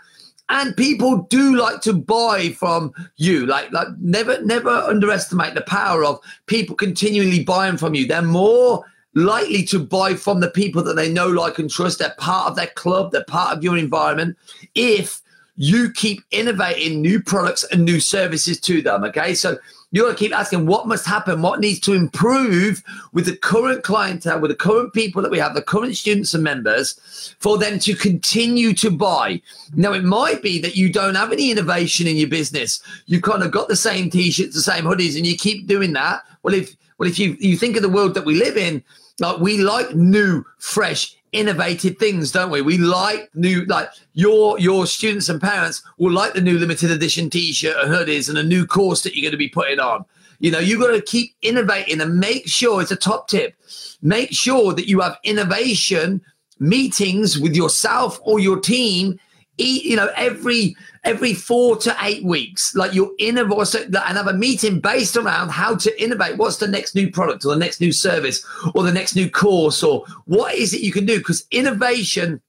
And 0.49 0.77
people 0.77 1.23
do 1.23 1.57
like 1.57 1.81
to 1.83 1.93
buy 1.93 2.51
from 2.51 2.93
you. 3.17 3.47
Like 3.47 3.73
like 3.73 3.89
never 3.99 4.41
never 4.45 4.71
underestimate 4.71 5.55
the 5.55 5.63
power 5.63 6.05
of 6.05 6.21
people 6.47 6.77
continually 6.77 7.43
buying 7.43 7.77
from 7.77 7.95
you. 7.95 8.07
They're 8.07 8.23
more 8.23 8.85
likely 9.15 9.65
to 9.65 9.81
buy 9.81 10.15
from 10.15 10.41
the 10.41 10.51
people 10.51 10.85
that 10.85 10.95
they 10.95 11.13
know 11.13 11.27
like 11.27 11.59
and 11.59 11.69
trust. 11.69 11.99
They're 11.99 12.15
part 12.19 12.49
of 12.49 12.57
their 12.57 12.69
club. 12.69 13.11
They're 13.11 13.25
part 13.25 13.57
of 13.57 13.65
your 13.65 13.77
environment. 13.77 14.37
If 14.77 15.21
you 15.57 15.91
keep 15.91 16.23
innovating 16.31 17.01
new 17.01 17.21
products 17.21 17.65
and 17.65 17.85
new 17.85 17.99
services 17.99 18.61
to 18.61 18.83
them 18.83 19.03
okay? 19.05 19.35
So 19.35 19.59
you 19.93 20.03
got 20.03 20.11
to 20.11 20.17
keep 20.17 20.37
asking 20.37 20.67
what 20.67 20.89
must 20.89 21.07
happen, 21.07 21.43
what 21.43 21.61
needs 21.61 21.81
to 21.81 21.93
improve 21.93 22.83
with 23.13 23.25
the 23.25 23.37
current 23.37 23.85
clientele, 23.85 24.41
with 24.41 24.51
the 24.51 24.57
current 24.57 24.93
people 24.93 25.23
that 25.23 25.31
we 25.31 25.39
have, 25.39 25.55
the 25.55 25.63
current 25.63 25.97
students 25.97 26.35
and 26.35 26.43
members, 26.43 27.35
for 27.39 27.57
them 27.57 27.79
to 27.79 27.95
continue 27.95 28.75
to 28.75 28.91
buy. 28.91 29.41
Now, 29.75 29.93
it 29.93 30.05
might 30.05 30.43
be 30.43 30.61
that 30.61 30.77
you 30.77 30.93
don't 30.93 31.15
have 31.15 31.33
any 31.33 31.51
innovation 31.51 32.07
in 32.07 32.17
your 32.17 32.29
business. 32.29 32.83
You've 33.07 33.23
kind 33.23 33.43
of 33.43 33.53
got 33.53 33.69
the 33.69 33.77
same 33.77 34.11
t-shirts, 34.11 34.55
the 34.55 34.61
same 34.61 34.85
hoodies, 34.85 35.17
and 35.17 35.27
you 35.27 35.37
keep 35.37 35.67
doing 35.67 35.93
that. 35.93 36.23
Well, 36.43 36.55
if 36.55 36.77
well, 36.99 37.09
if 37.09 37.19
you 37.19 37.37
you 37.39 37.57
think 37.57 37.77
of 37.77 37.83
the 37.83 37.89
world 37.89 38.15
that 38.15 38.25
we 38.25 38.35
live 38.35 38.57
in, 38.57 38.83
like 39.21 39.39
we 39.39 39.59
like 39.59 39.95
new, 39.95 40.45
fresh, 40.59 41.16
innovative 41.33 41.99
things, 41.99 42.33
don't 42.33 42.51
we? 42.51 42.63
We 42.63 42.79
like 42.79 43.31
new, 43.35 43.65
like 43.67 43.89
your 44.15 44.59
your 44.59 44.87
students 44.87 45.29
and 45.29 45.41
parents 45.41 45.83
will 45.99 46.13
like 46.13 46.35
the 46.35 46.41
new 46.41 46.59
limited 46.59 46.91
edition 46.91 47.31
T-shirt 47.31 47.77
and 47.77 47.93
hoodies 47.93 48.29
and 48.29 48.39
a 48.39 48.43
new 48.43 48.67
course 48.67 49.03
that 49.03 49.15
you're 49.15 49.23
going 49.23 49.33
to 49.33 49.39
be 49.39 49.49
putting 49.49 49.81
on. 49.81 50.05
You 50.39 50.51
know, 50.51 50.59
you've 50.59 50.81
got 50.81 50.93
to 50.93 51.01
keep 51.01 51.35
innovating 51.43 52.01
and 52.01 52.19
make 52.19 52.47
sure 52.47 52.83
it's 52.83 52.91
a 52.91 52.97
top 52.97 53.29
tip. 53.29 53.55
Make 54.03 54.33
sure 54.33 54.75
that 54.75 54.89
you 54.89 55.01
have 55.01 55.19
innovation 55.25 56.21
meetings 56.59 57.39
with 57.39 57.55
yourself 57.55 58.21
or 58.23 58.39
your 58.39 58.61
team 58.61 59.19
you 59.59 59.97
know 59.97 60.11
every 60.17 60.77
every 61.05 61.35
four 61.35 61.77
to 61.79 61.97
eight 62.03 62.25
weeks. 62.25 62.75
Like 62.75 62.95
you're 62.95 63.13
in 63.19 63.39
a 63.39 63.45
and 63.45 63.97
have 63.97 64.27
a 64.27 64.35
meeting 64.35 64.81
based 64.81 65.17
around 65.17 65.51
how 65.51 65.77
to 65.77 66.03
innovate. 66.03 66.37
What's 66.37 66.59
the 66.59 66.69
next 66.69 66.95
new 66.95 67.11
product 67.11 67.45
or 67.45 67.55
the 67.55 67.61
next 67.61 67.81
new 67.81 67.93
service 67.93 68.45
or 68.75 68.83
the 68.83 68.93
next 68.93 69.17
new 69.17 69.31
course 69.31 69.83
or 69.83 70.05
what 70.25 70.55
is 70.55 70.75
it 70.75 70.81
you 70.81 70.93
can 70.93 71.07
do? 71.07 71.19
Because 71.19 71.47
innovation 71.51 72.41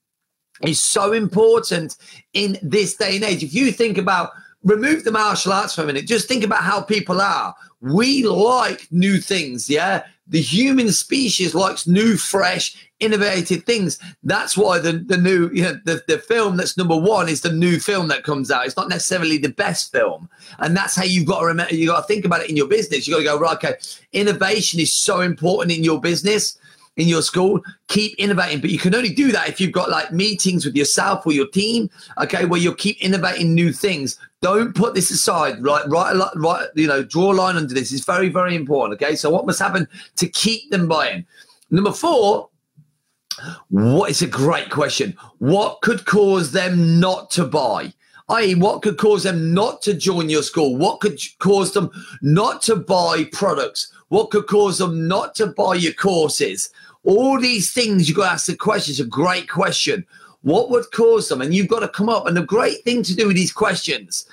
is 0.63 0.79
so 0.79 1.13
important 1.13 1.95
in 2.33 2.57
this 2.61 2.95
day 2.95 3.15
and 3.15 3.23
age. 3.23 3.43
If 3.43 3.53
you 3.53 3.71
think 3.71 3.97
about 3.97 4.31
remove 4.63 5.03
the 5.03 5.11
martial 5.11 5.53
arts 5.53 5.75
for 5.75 5.83
a 5.83 5.85
minute. 5.85 6.05
Just 6.05 6.27
think 6.27 6.43
about 6.43 6.63
how 6.63 6.81
people 6.81 7.21
are 7.21 7.55
we 7.81 8.24
like 8.24 8.88
new 8.91 9.17
things 9.19 9.69
yeah 9.69 10.03
the 10.29 10.41
human 10.41 10.91
species 10.91 11.55
likes 11.55 11.88
new 11.88 12.17
fresh 12.17 12.75
innovative 13.00 13.63
things. 13.63 14.00
That's 14.24 14.57
why 14.57 14.79
the 14.79 14.93
the 14.93 15.17
new 15.17 15.50
you 15.53 15.63
know 15.63 15.79
the, 15.86 16.03
the 16.07 16.17
film 16.17 16.57
that's 16.57 16.77
number 16.77 16.98
one 16.98 17.29
is 17.29 17.41
the 17.41 17.51
new 17.51 17.79
film 17.79 18.07
that 18.10 18.24
comes 18.24 18.51
out. 18.51 18.65
It's 18.65 18.77
not 18.77 18.89
necessarily 18.89 19.38
the 19.38 19.50
best 19.50 19.91
film, 19.91 20.29
and 20.60 20.75
that's 20.75 20.96
how 20.96 21.03
you've 21.03 21.27
got 21.27 21.41
to 21.41 21.46
remember. 21.46 21.75
You 21.75 21.88
got 21.88 22.01
to 22.01 22.07
think 22.07 22.25
about 22.25 22.41
it 22.41 22.50
in 22.50 22.57
your 22.57 22.67
business. 22.67 23.07
You 23.07 23.13
got 23.13 23.19
to 23.19 23.25
go 23.25 23.39
right. 23.39 23.55
Okay, 23.55 23.75
innovation 24.13 24.79
is 24.79 24.93
so 24.93 25.22
important 25.22 25.75
in 25.77 25.84
your 25.84 26.01
business. 26.01 26.57
In 26.98 27.07
your 27.07 27.22
school, 27.22 27.62
keep 27.89 28.17
innovating, 28.17 28.60
but 28.60 28.72
you 28.72 28.79
can 28.79 28.96
only 28.96 29.13
do 29.13 29.31
that 29.31 29.48
if 29.48 29.62
you've 29.62 29.72
got 29.72 29.91
like 29.91 30.12
meetings 30.12 30.65
with 30.65 30.75
yourself 30.75 31.27
or 31.27 31.31
your 31.31 31.46
team, 31.46 31.91
okay, 32.17 32.46
where 32.46 32.60
you'll 32.60 32.74
keep 32.74 33.00
innovating 33.00 33.53
new 33.53 33.72
things. 33.72 34.17
Don't 34.41 34.75
put 34.75 34.94
this 34.94 35.10
aside, 35.10 35.63
right? 35.63 35.84
Right, 35.88 36.15
right, 36.36 36.67
you 36.75 36.88
know, 36.88 37.03
draw 37.03 37.32
a 37.32 37.34
line 37.34 37.56
under 37.56 37.74
this. 37.74 37.91
It's 37.91 38.06
very, 38.06 38.29
very 38.29 38.56
important, 38.56 39.01
okay? 39.01 39.15
So, 39.15 39.29
what 39.29 39.48
must 39.48 39.60
happen 39.60 39.88
to 40.17 40.27
keep 40.27 40.70
them 40.70 40.88
buying? 40.88 41.25
Number 41.72 41.91
four, 41.91 42.50
What 43.70 44.10
is 44.10 44.22
a 44.22 44.27
great 44.27 44.70
question. 44.70 45.15
What 45.39 45.82
could 45.82 46.06
cause 46.06 46.51
them 46.51 47.00
not 47.00 47.29
to 47.32 47.46
buy? 47.46 47.94
i.e., 48.29 48.56
what 48.56 48.82
could 48.82 48.98
cause 48.98 49.24
them 49.24 49.53
not 49.53 49.82
to 49.82 49.94
join 49.94 50.29
your 50.29 50.44
school? 50.44 50.75
What 50.75 51.00
could 51.00 51.20
cause 51.39 51.72
them 51.72 51.89
not 52.22 52.62
to 52.63 52.75
buy 52.75 53.25
products? 53.32 53.94
What 54.10 54.32
could 54.32 54.48
cause 54.48 54.79
them 54.79 55.08
not 55.08 55.34
to 55.36 55.48
buy 55.48 55.75
your 55.75 55.94
courses? 55.94 56.70
All 57.03 57.39
these 57.39 57.72
things 57.72 58.08
you've 58.08 58.17
got 58.17 58.25
to 58.25 58.32
ask 58.34 58.48
the 58.48 58.56
question. 58.56 58.91
It's 58.91 59.00
a 59.00 59.06
great 59.06 59.48
question. 59.48 60.06
What 60.48 60.70
would 60.70 60.89
cause 60.92 61.27
them? 61.27 61.42
And 61.42 61.54
you've 61.54 61.68
got 61.68 61.82
to 61.82 61.89
come 61.89 62.08
up. 62.08 62.25
And 62.25 62.38
the 62.38 62.42
great 62.42 62.82
thing 62.86 63.04
to 63.04 63.13
do 63.13 63.27
with 63.27 63.36
these 63.36 63.51
questions 63.51 64.25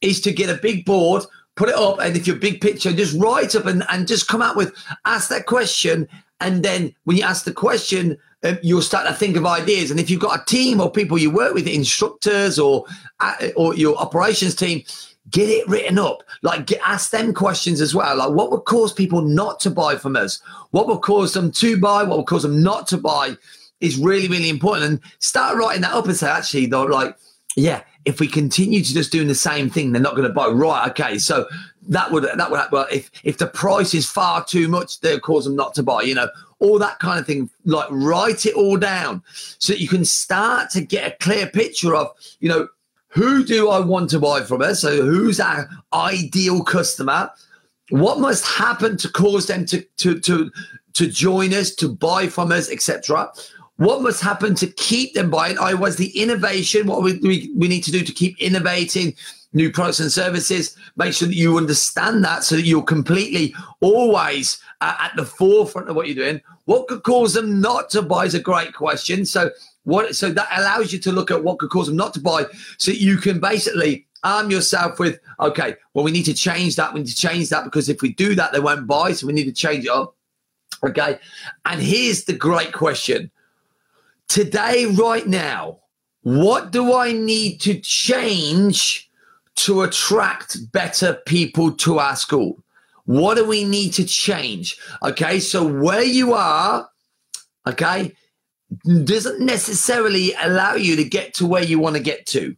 is 0.00 0.18
to 0.22 0.32
get 0.32 0.48
a 0.48 0.54
big 0.62 0.86
board, 0.86 1.24
put 1.56 1.68
it 1.68 1.74
up, 1.74 2.00
and 2.00 2.16
if 2.16 2.26
you're 2.26 2.36
big 2.36 2.62
picture, 2.62 2.90
just 2.90 3.20
write 3.20 3.54
up 3.54 3.66
and, 3.66 3.84
and 3.90 4.08
just 4.08 4.28
come 4.28 4.40
out 4.40 4.56
with 4.56 4.74
ask 5.04 5.28
that 5.28 5.44
question. 5.44 6.08
And 6.40 6.62
then 6.62 6.94
when 7.04 7.18
you 7.18 7.22
ask 7.22 7.44
the 7.44 7.52
question, 7.52 8.16
um, 8.44 8.58
you'll 8.62 8.80
start 8.80 9.06
to 9.08 9.12
think 9.12 9.36
of 9.36 9.44
ideas. 9.44 9.90
And 9.90 10.00
if 10.00 10.08
you've 10.08 10.22
got 10.22 10.40
a 10.40 10.44
team 10.46 10.80
or 10.80 10.90
people 10.90 11.18
you 11.18 11.30
work 11.30 11.52
with, 11.52 11.66
instructors 11.66 12.58
or 12.58 12.86
uh, 13.20 13.34
or 13.54 13.74
your 13.74 13.94
operations 13.98 14.54
team, 14.54 14.82
get 15.28 15.50
it 15.50 15.68
written 15.68 15.98
up. 15.98 16.22
Like 16.40 16.64
get, 16.64 16.80
ask 16.82 17.10
them 17.10 17.34
questions 17.34 17.82
as 17.82 17.94
well. 17.94 18.16
Like 18.16 18.30
what 18.30 18.50
would 18.50 18.64
cause 18.64 18.94
people 18.94 19.20
not 19.20 19.60
to 19.60 19.70
buy 19.70 19.96
from 19.96 20.16
us? 20.16 20.40
What 20.70 20.86
would 20.86 21.02
cause 21.02 21.34
them 21.34 21.52
to 21.52 21.78
buy? 21.78 22.04
What 22.04 22.16
would 22.16 22.26
cause 22.26 22.44
them 22.44 22.62
not 22.62 22.86
to 22.86 22.96
buy? 22.96 23.36
Is 23.80 23.96
really 23.96 24.28
really 24.28 24.48
important. 24.48 24.84
And 24.84 25.00
start 25.18 25.56
writing 25.56 25.82
that 25.82 25.92
up 25.92 26.06
and 26.06 26.16
say 26.16 26.28
actually 26.28 26.66
though 26.66 26.84
like 26.84 27.16
yeah 27.56 27.82
if 28.04 28.20
we 28.20 28.28
continue 28.28 28.82
to 28.82 28.94
just 28.94 29.12
doing 29.12 29.28
the 29.28 29.34
same 29.34 29.68
thing 29.68 29.92
they're 29.92 30.00
not 30.00 30.14
going 30.14 30.26
to 30.26 30.32
buy 30.32 30.46
right 30.46 30.88
okay 30.90 31.18
so 31.18 31.46
that 31.88 32.10
would 32.12 32.24
that 32.24 32.50
would 32.50 32.60
well 32.70 32.86
if 32.90 33.10
if 33.24 33.38
the 33.38 33.46
price 33.46 33.94
is 33.94 34.08
far 34.08 34.44
too 34.44 34.68
much 34.68 35.00
they'll 35.00 35.18
cause 35.18 35.44
them 35.44 35.56
not 35.56 35.74
to 35.74 35.82
buy 35.82 36.02
you 36.02 36.14
know 36.14 36.28
all 36.60 36.78
that 36.78 36.98
kind 36.98 37.18
of 37.18 37.26
thing. 37.26 37.50
Like 37.64 37.88
write 37.90 38.46
it 38.46 38.54
all 38.54 38.76
down 38.76 39.22
so 39.58 39.72
that 39.72 39.80
you 39.80 39.88
can 39.88 40.04
start 40.04 40.70
to 40.70 40.80
get 40.80 41.12
a 41.12 41.16
clear 41.16 41.46
picture 41.46 41.94
of, 41.94 42.10
you 42.40 42.48
know, 42.48 42.68
who 43.08 43.44
do 43.44 43.70
I 43.70 43.80
want 43.80 44.10
to 44.10 44.18
buy 44.18 44.42
from 44.42 44.62
us? 44.62 44.80
So 44.80 45.02
who's 45.02 45.40
our 45.40 45.68
ideal 45.92 46.62
customer? 46.62 47.30
What 47.90 48.20
must 48.20 48.44
happen 48.46 48.96
to 48.98 49.08
cause 49.08 49.46
them 49.46 49.64
to 49.66 49.82
to 49.98 50.20
to 50.20 50.50
to 50.94 51.06
join 51.06 51.54
us, 51.54 51.74
to 51.76 51.88
buy 51.88 52.26
from 52.26 52.52
us, 52.52 52.70
etc. 52.70 53.30
What 53.78 54.02
must 54.02 54.20
happen 54.20 54.56
to 54.56 54.66
keep 54.66 55.14
them 55.14 55.30
buying? 55.30 55.56
I 55.58 55.72
was 55.74 55.96
the 55.96 56.10
innovation. 56.20 56.88
What 56.88 57.02
we, 57.02 57.18
we, 57.18 57.52
we 57.56 57.68
need 57.68 57.84
to 57.84 57.92
do 57.92 58.02
to 58.02 58.12
keep 58.12 58.36
innovating 58.40 59.14
new 59.52 59.70
products 59.70 60.00
and 60.00 60.10
services. 60.10 60.76
Make 60.96 61.14
sure 61.14 61.28
that 61.28 61.36
you 61.36 61.56
understand 61.56 62.24
that 62.24 62.42
so 62.42 62.56
that 62.56 62.66
you're 62.66 62.82
completely 62.82 63.54
always 63.80 64.60
uh, 64.80 64.96
at 64.98 65.12
the 65.16 65.24
forefront 65.24 65.88
of 65.88 65.94
what 65.94 66.08
you're 66.08 66.16
doing. 66.16 66.40
What 66.64 66.88
could 66.88 67.04
cause 67.04 67.34
them 67.34 67.60
not 67.60 67.88
to 67.90 68.02
buy 68.02 68.24
is 68.24 68.34
a 68.34 68.40
great 68.40 68.74
question. 68.74 69.24
So 69.24 69.50
what? 69.84 70.16
So 70.16 70.30
that 70.30 70.48
allows 70.58 70.92
you 70.92 70.98
to 70.98 71.12
look 71.12 71.30
at 71.30 71.44
what 71.44 71.60
could 71.60 71.70
cause 71.70 71.86
them 71.86 71.96
not 71.96 72.14
to 72.14 72.20
buy, 72.20 72.46
so 72.78 72.90
you 72.90 73.16
can 73.16 73.38
basically 73.38 74.06
arm 74.24 74.50
yourself 74.50 74.98
with 74.98 75.20
okay. 75.38 75.76
Well, 75.94 76.04
we 76.04 76.10
need 76.10 76.24
to 76.24 76.34
change 76.34 76.74
that. 76.76 76.92
We 76.92 77.00
need 77.00 77.10
to 77.10 77.16
change 77.16 77.48
that 77.50 77.62
because 77.62 77.88
if 77.88 78.02
we 78.02 78.12
do 78.12 78.34
that, 78.34 78.52
they 78.52 78.60
won't 78.60 78.88
buy. 78.88 79.12
So 79.12 79.28
we 79.28 79.32
need 79.32 79.44
to 79.44 79.52
change 79.52 79.84
it 79.84 79.90
up. 79.90 80.16
Okay. 80.84 81.18
And 81.64 81.80
here's 81.80 82.24
the 82.24 82.34
great 82.34 82.72
question. 82.72 83.30
Today, 84.28 84.84
right 84.86 85.26
now, 85.26 85.78
what 86.22 86.70
do 86.70 86.94
I 86.94 87.12
need 87.12 87.60
to 87.62 87.80
change 87.80 89.10
to 89.56 89.82
attract 89.82 90.70
better 90.70 91.14
people 91.26 91.72
to 91.72 91.98
our 91.98 92.14
school? 92.14 92.62
What 93.06 93.36
do 93.36 93.46
we 93.46 93.64
need 93.64 93.94
to 93.94 94.04
change? 94.04 94.78
Okay, 95.02 95.40
so 95.40 95.66
where 95.66 96.04
you 96.04 96.34
are, 96.34 96.88
okay, 97.66 98.14
doesn't 99.04 99.40
necessarily 99.40 100.34
allow 100.42 100.74
you 100.74 100.94
to 100.96 101.04
get 101.04 101.32
to 101.34 101.46
where 101.46 101.64
you 101.64 101.78
want 101.78 101.96
to 101.96 102.02
get 102.02 102.26
to. 102.26 102.54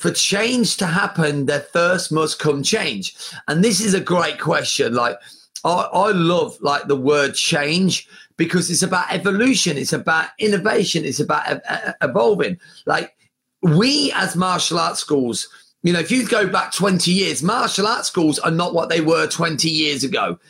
For 0.00 0.10
change 0.10 0.76
to 0.78 0.86
happen, 0.86 1.46
there 1.46 1.60
first 1.60 2.10
must 2.10 2.40
come 2.40 2.64
change. 2.64 3.14
And 3.46 3.62
this 3.62 3.80
is 3.80 3.94
a 3.94 4.00
great 4.00 4.40
question. 4.40 4.94
Like, 4.94 5.16
I, 5.64 5.88
I 5.92 6.10
love 6.10 6.60
like 6.60 6.88
the 6.88 6.96
word 6.96 7.34
change 7.34 8.08
because 8.42 8.70
it's 8.72 8.82
about 8.82 9.12
evolution, 9.12 9.78
it's 9.78 9.92
about 9.92 10.30
innovation, 10.40 11.04
it's 11.04 11.20
about 11.20 11.60
evolving. 12.02 12.58
Like 12.86 13.14
we 13.62 14.10
as 14.16 14.34
martial 14.34 14.80
arts 14.80 14.98
schools, 14.98 15.46
you 15.84 15.92
know, 15.92 16.00
if 16.00 16.10
you 16.10 16.26
go 16.26 16.48
back 16.48 16.72
20 16.72 17.08
years, 17.12 17.40
martial 17.40 17.86
arts 17.86 18.08
schools 18.08 18.40
are 18.40 18.50
not 18.50 18.74
what 18.74 18.88
they 18.88 19.00
were 19.00 19.28
20 19.28 19.70
years 19.70 20.02
ago. 20.02 20.40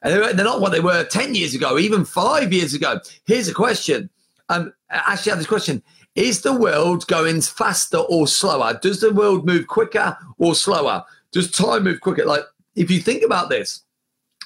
And 0.00 0.14
They're 0.14 0.46
not 0.46 0.62
what 0.62 0.72
they 0.72 0.80
were 0.80 1.04
10 1.04 1.34
years 1.34 1.54
ago, 1.54 1.78
even 1.78 2.06
five 2.06 2.54
years 2.54 2.72
ago. 2.72 3.00
Here's 3.26 3.48
a 3.48 3.54
question. 3.54 4.08
Um, 4.48 4.72
actually, 4.88 5.32
I 5.32 5.34
have 5.34 5.38
this 5.38 5.46
question. 5.46 5.82
Is 6.14 6.40
the 6.40 6.54
world 6.54 7.06
going 7.06 7.42
faster 7.42 7.98
or 7.98 8.26
slower? 8.26 8.78
Does 8.80 9.00
the 9.00 9.12
world 9.12 9.44
move 9.44 9.66
quicker 9.66 10.16
or 10.38 10.54
slower? 10.54 11.04
Does 11.32 11.50
time 11.50 11.84
move 11.84 12.00
quicker? 12.00 12.24
Like, 12.24 12.44
if 12.76 12.90
you 12.90 13.00
think 13.00 13.22
about 13.22 13.50
this, 13.50 13.82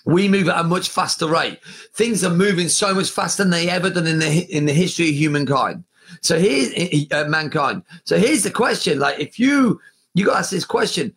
we 0.07 0.29
move 0.29 0.49
at 0.49 0.59
a 0.59 0.65
much 0.65 0.89
faster 0.89 1.27
rate. 1.27 1.59
Things 1.93 2.25
are 2.25 2.31
moving 2.31 2.69
so 2.69 2.95
much 2.95 3.11
faster 3.11 3.43
than 3.43 3.51
they 3.51 3.69
ever 3.69 3.91
done 3.91 4.07
in 4.07 4.21
the 4.21 4.47
in 4.57 4.65
the 4.65 4.73
history 4.73 5.09
of 5.09 5.15
humankind. 5.15 5.85
So 6.23 6.39
here's 6.39 6.73
uh, 7.13 7.25
mankind. 7.29 7.83
So 8.05 8.17
here's 8.17 8.45
the 8.45 8.51
question: 8.51 9.01
like, 9.01 9.19
if 9.19 9.39
you 9.39 9.81
you 10.15 10.25
got 10.25 10.33
to 10.33 10.39
ask 10.39 10.51
this 10.51 10.65
question. 10.65 11.15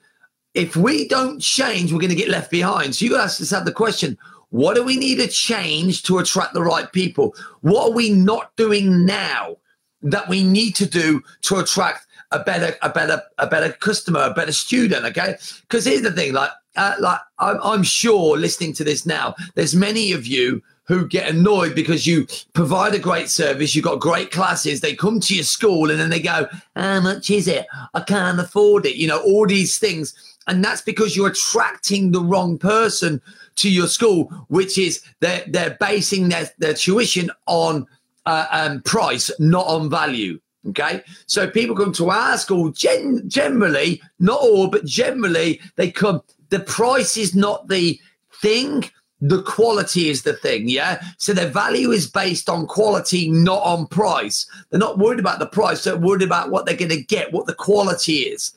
If 0.55 0.75
we 0.75 1.07
don't 1.07 1.39
change, 1.39 1.93
we're 1.93 1.99
going 1.99 2.09
to 2.09 2.15
get 2.15 2.27
left 2.27 2.49
behind. 2.49 2.95
So 2.95 3.05
you 3.05 3.11
got 3.11 3.29
to 3.29 3.43
ask 3.43 3.65
the 3.65 3.71
question: 3.71 4.17
What 4.49 4.75
do 4.75 4.83
we 4.83 4.97
need 4.97 5.17
to 5.17 5.27
change 5.27 6.01
to 6.03 6.17
attract 6.17 6.55
the 6.55 6.63
right 6.63 6.91
people? 6.91 7.35
What 7.61 7.91
are 7.91 7.93
we 7.93 8.09
not 8.09 8.55
doing 8.55 9.05
now 9.05 9.57
that 10.01 10.27
we 10.27 10.43
need 10.43 10.75
to 10.77 10.87
do 10.87 11.21
to 11.41 11.57
attract 11.57 12.07
a 12.31 12.39
better, 12.39 12.75
a 12.81 12.89
better, 12.89 13.21
a 13.37 13.47
better 13.47 13.71
customer, 13.73 14.21
a 14.21 14.33
better 14.33 14.51
student? 14.51 15.05
Okay, 15.05 15.35
because 15.61 15.85
here's 15.85 16.01
the 16.01 16.11
thing: 16.11 16.33
like, 16.33 16.51
uh, 16.75 16.95
like 16.99 17.19
I'm, 17.39 17.59
I'm 17.63 17.83
sure 17.83 18.37
listening 18.37 18.73
to 18.73 18.83
this 18.83 19.05
now, 19.05 19.35
there's 19.55 19.75
many 19.75 20.11
of 20.11 20.27
you 20.27 20.61
who 20.89 21.07
get 21.07 21.29
annoyed 21.29 21.75
because 21.75 22.07
you 22.07 22.25
provide 22.53 22.95
a 22.95 22.99
great 22.99 23.29
service, 23.29 23.75
you've 23.75 23.85
got 23.85 23.99
great 23.99 24.31
classes, 24.31 24.81
they 24.81 24.95
come 24.95 25.19
to 25.19 25.35
your 25.35 25.43
school 25.43 25.91
and 25.91 25.99
then 25.99 26.09
they 26.09 26.19
go, 26.19 26.47
How 26.75 26.99
much 26.99 27.29
is 27.29 27.47
it? 27.47 27.67
I 27.93 28.01
can't 28.01 28.39
afford 28.39 28.87
it. 28.87 28.95
You 28.95 29.07
know, 29.07 29.21
all 29.21 29.45
these 29.45 29.77
things. 29.77 30.15
And 30.47 30.65
that's 30.65 30.81
because 30.81 31.15
you're 31.15 31.27
attracting 31.27 32.11
the 32.11 32.23
wrong 32.23 32.57
person 32.57 33.21
to 33.57 33.69
your 33.69 33.85
school, 33.85 34.23
which 34.47 34.79
is 34.79 35.03
they're, 35.19 35.43
they're 35.47 35.77
basing 35.79 36.29
their, 36.29 36.49
their 36.57 36.73
tuition 36.73 37.29
on 37.45 37.85
uh, 38.25 38.47
um, 38.49 38.81
price, 38.81 39.29
not 39.39 39.67
on 39.67 39.91
value. 39.91 40.39
Okay. 40.67 41.01
So 41.25 41.49
people 41.49 41.75
come 41.75 41.93
to 41.93 42.09
our 42.09 42.37
school 42.37 42.71
gen- 42.71 43.23
generally, 43.29 44.01
not 44.19 44.41
all, 44.41 44.67
but 44.67 44.85
generally, 44.85 45.61
they 45.77 45.89
come, 45.89 46.21
the 46.49 46.59
price 46.59 47.15
is 47.15 47.33
not 47.33 47.69
the 47.69 47.99
thing 48.41 48.89
the 49.21 49.41
quality 49.43 50.09
is 50.09 50.23
the 50.23 50.33
thing, 50.33 50.69
yeah? 50.69 51.01
So 51.17 51.33
their 51.33 51.49
value 51.49 51.91
is 51.91 52.09
based 52.09 52.49
on 52.49 52.67
quality, 52.67 53.29
not 53.29 53.61
on 53.63 53.87
price. 53.87 54.45
They're 54.69 54.79
not 54.79 54.97
worried 54.97 55.19
about 55.19 55.39
the 55.39 55.45
price, 55.45 55.83
they're 55.83 55.97
worried 55.97 56.21
about 56.21 56.51
what 56.51 56.65
they're 56.65 56.75
going 56.77 56.89
to 56.89 57.03
get, 57.03 57.33
what 57.33 57.45
the 57.45 57.53
quality 57.53 58.19
is. 58.19 58.53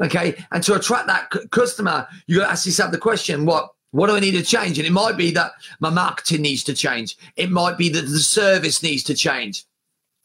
Okay. 0.00 0.42
And 0.52 0.62
to 0.64 0.74
attract 0.74 1.06
that 1.06 1.32
c- 1.32 1.48
customer, 1.48 2.06
you 2.26 2.38
got 2.38 2.46
to 2.46 2.52
ask 2.52 2.66
yourself 2.66 2.92
the 2.92 2.98
question, 2.98 3.46
what? 3.46 3.70
What 3.92 4.08
do 4.08 4.16
I 4.16 4.20
need 4.20 4.32
to 4.32 4.42
change? 4.42 4.78
And 4.78 4.86
it 4.86 4.92
might 4.92 5.16
be 5.16 5.30
that 5.30 5.52
my 5.80 5.88
marketing 5.88 6.42
needs 6.42 6.62
to 6.64 6.74
change. 6.74 7.16
It 7.36 7.50
might 7.50 7.78
be 7.78 7.88
that 7.90 8.02
the 8.02 8.18
service 8.18 8.82
needs 8.82 9.02
to 9.04 9.14
change. 9.14 9.64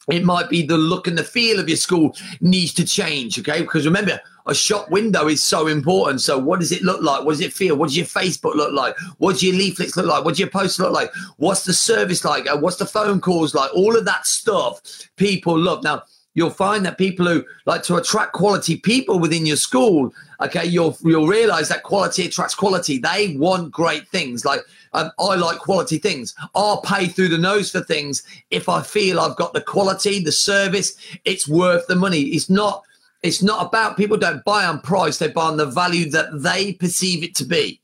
It 0.08 0.24
might 0.24 0.48
be 0.48 0.66
the 0.66 0.76
look 0.76 1.06
and 1.06 1.16
the 1.16 1.24
feel 1.24 1.60
of 1.60 1.68
your 1.68 1.76
school 1.76 2.16
needs 2.40 2.72
to 2.74 2.84
change. 2.84 3.38
Okay. 3.38 3.60
Because 3.60 3.84
remember, 3.84 4.20
a 4.46 4.54
shop 4.54 4.90
window 4.90 5.28
is 5.28 5.42
so 5.42 5.68
important. 5.68 6.20
So, 6.20 6.38
what 6.38 6.60
does 6.60 6.72
it 6.72 6.82
look 6.82 7.02
like? 7.02 7.24
What 7.24 7.32
does 7.32 7.40
it 7.40 7.52
feel? 7.52 7.76
What 7.76 7.86
does 7.88 7.96
your 7.96 8.06
Facebook 8.06 8.54
look 8.54 8.72
like? 8.72 8.96
What 9.18 9.38
do 9.38 9.46
your 9.46 9.56
leaflets 9.56 9.96
look 9.96 10.06
like? 10.06 10.24
What 10.24 10.36
do 10.36 10.40
your 10.40 10.50
posts 10.50 10.78
look 10.78 10.92
like? 10.92 11.12
What's 11.36 11.64
the 11.64 11.72
service 11.72 12.24
like? 12.24 12.48
Uh, 12.48 12.58
what's 12.58 12.76
the 12.76 12.86
phone 12.86 13.20
calls 13.20 13.54
like? 13.54 13.72
All 13.74 13.96
of 13.96 14.04
that 14.04 14.26
stuff 14.26 14.80
people 15.16 15.58
love. 15.58 15.84
Now, 15.84 16.02
you'll 16.34 16.50
find 16.50 16.84
that 16.84 16.98
people 16.98 17.26
who 17.26 17.44
like 17.66 17.82
to 17.84 17.96
attract 17.96 18.32
quality 18.32 18.76
people 18.76 19.18
within 19.18 19.46
your 19.46 19.56
school, 19.56 20.12
okay, 20.40 20.64
you'll 20.64 20.96
you'll 21.04 21.28
realize 21.28 21.68
that 21.68 21.82
quality 21.82 22.26
attracts 22.26 22.54
quality. 22.54 22.98
They 22.98 23.36
want 23.36 23.70
great 23.70 24.08
things. 24.08 24.44
Like 24.44 24.60
um, 24.94 25.10
I 25.18 25.36
like 25.36 25.58
quality 25.58 25.98
things. 25.98 26.34
I'll 26.54 26.82
pay 26.82 27.06
through 27.06 27.28
the 27.28 27.38
nose 27.38 27.70
for 27.70 27.80
things 27.80 28.22
if 28.50 28.68
I 28.68 28.82
feel 28.82 29.20
I've 29.20 29.36
got 29.36 29.52
the 29.52 29.60
quality, 29.60 30.22
the 30.22 30.32
service. 30.32 30.96
It's 31.24 31.48
worth 31.48 31.86
the 31.86 31.96
money. 31.96 32.20
It's 32.20 32.50
not 32.50 32.84
it's 33.22 33.42
not 33.42 33.64
about 33.64 33.96
people 33.96 34.16
don't 34.16 34.44
buy 34.44 34.64
on 34.64 34.80
price, 34.80 35.18
they 35.18 35.28
buy 35.28 35.44
on 35.44 35.56
the 35.56 35.66
value 35.66 36.10
that 36.10 36.42
they 36.42 36.72
perceive 36.72 37.22
it 37.22 37.36
to 37.36 37.44
be. 37.44 37.80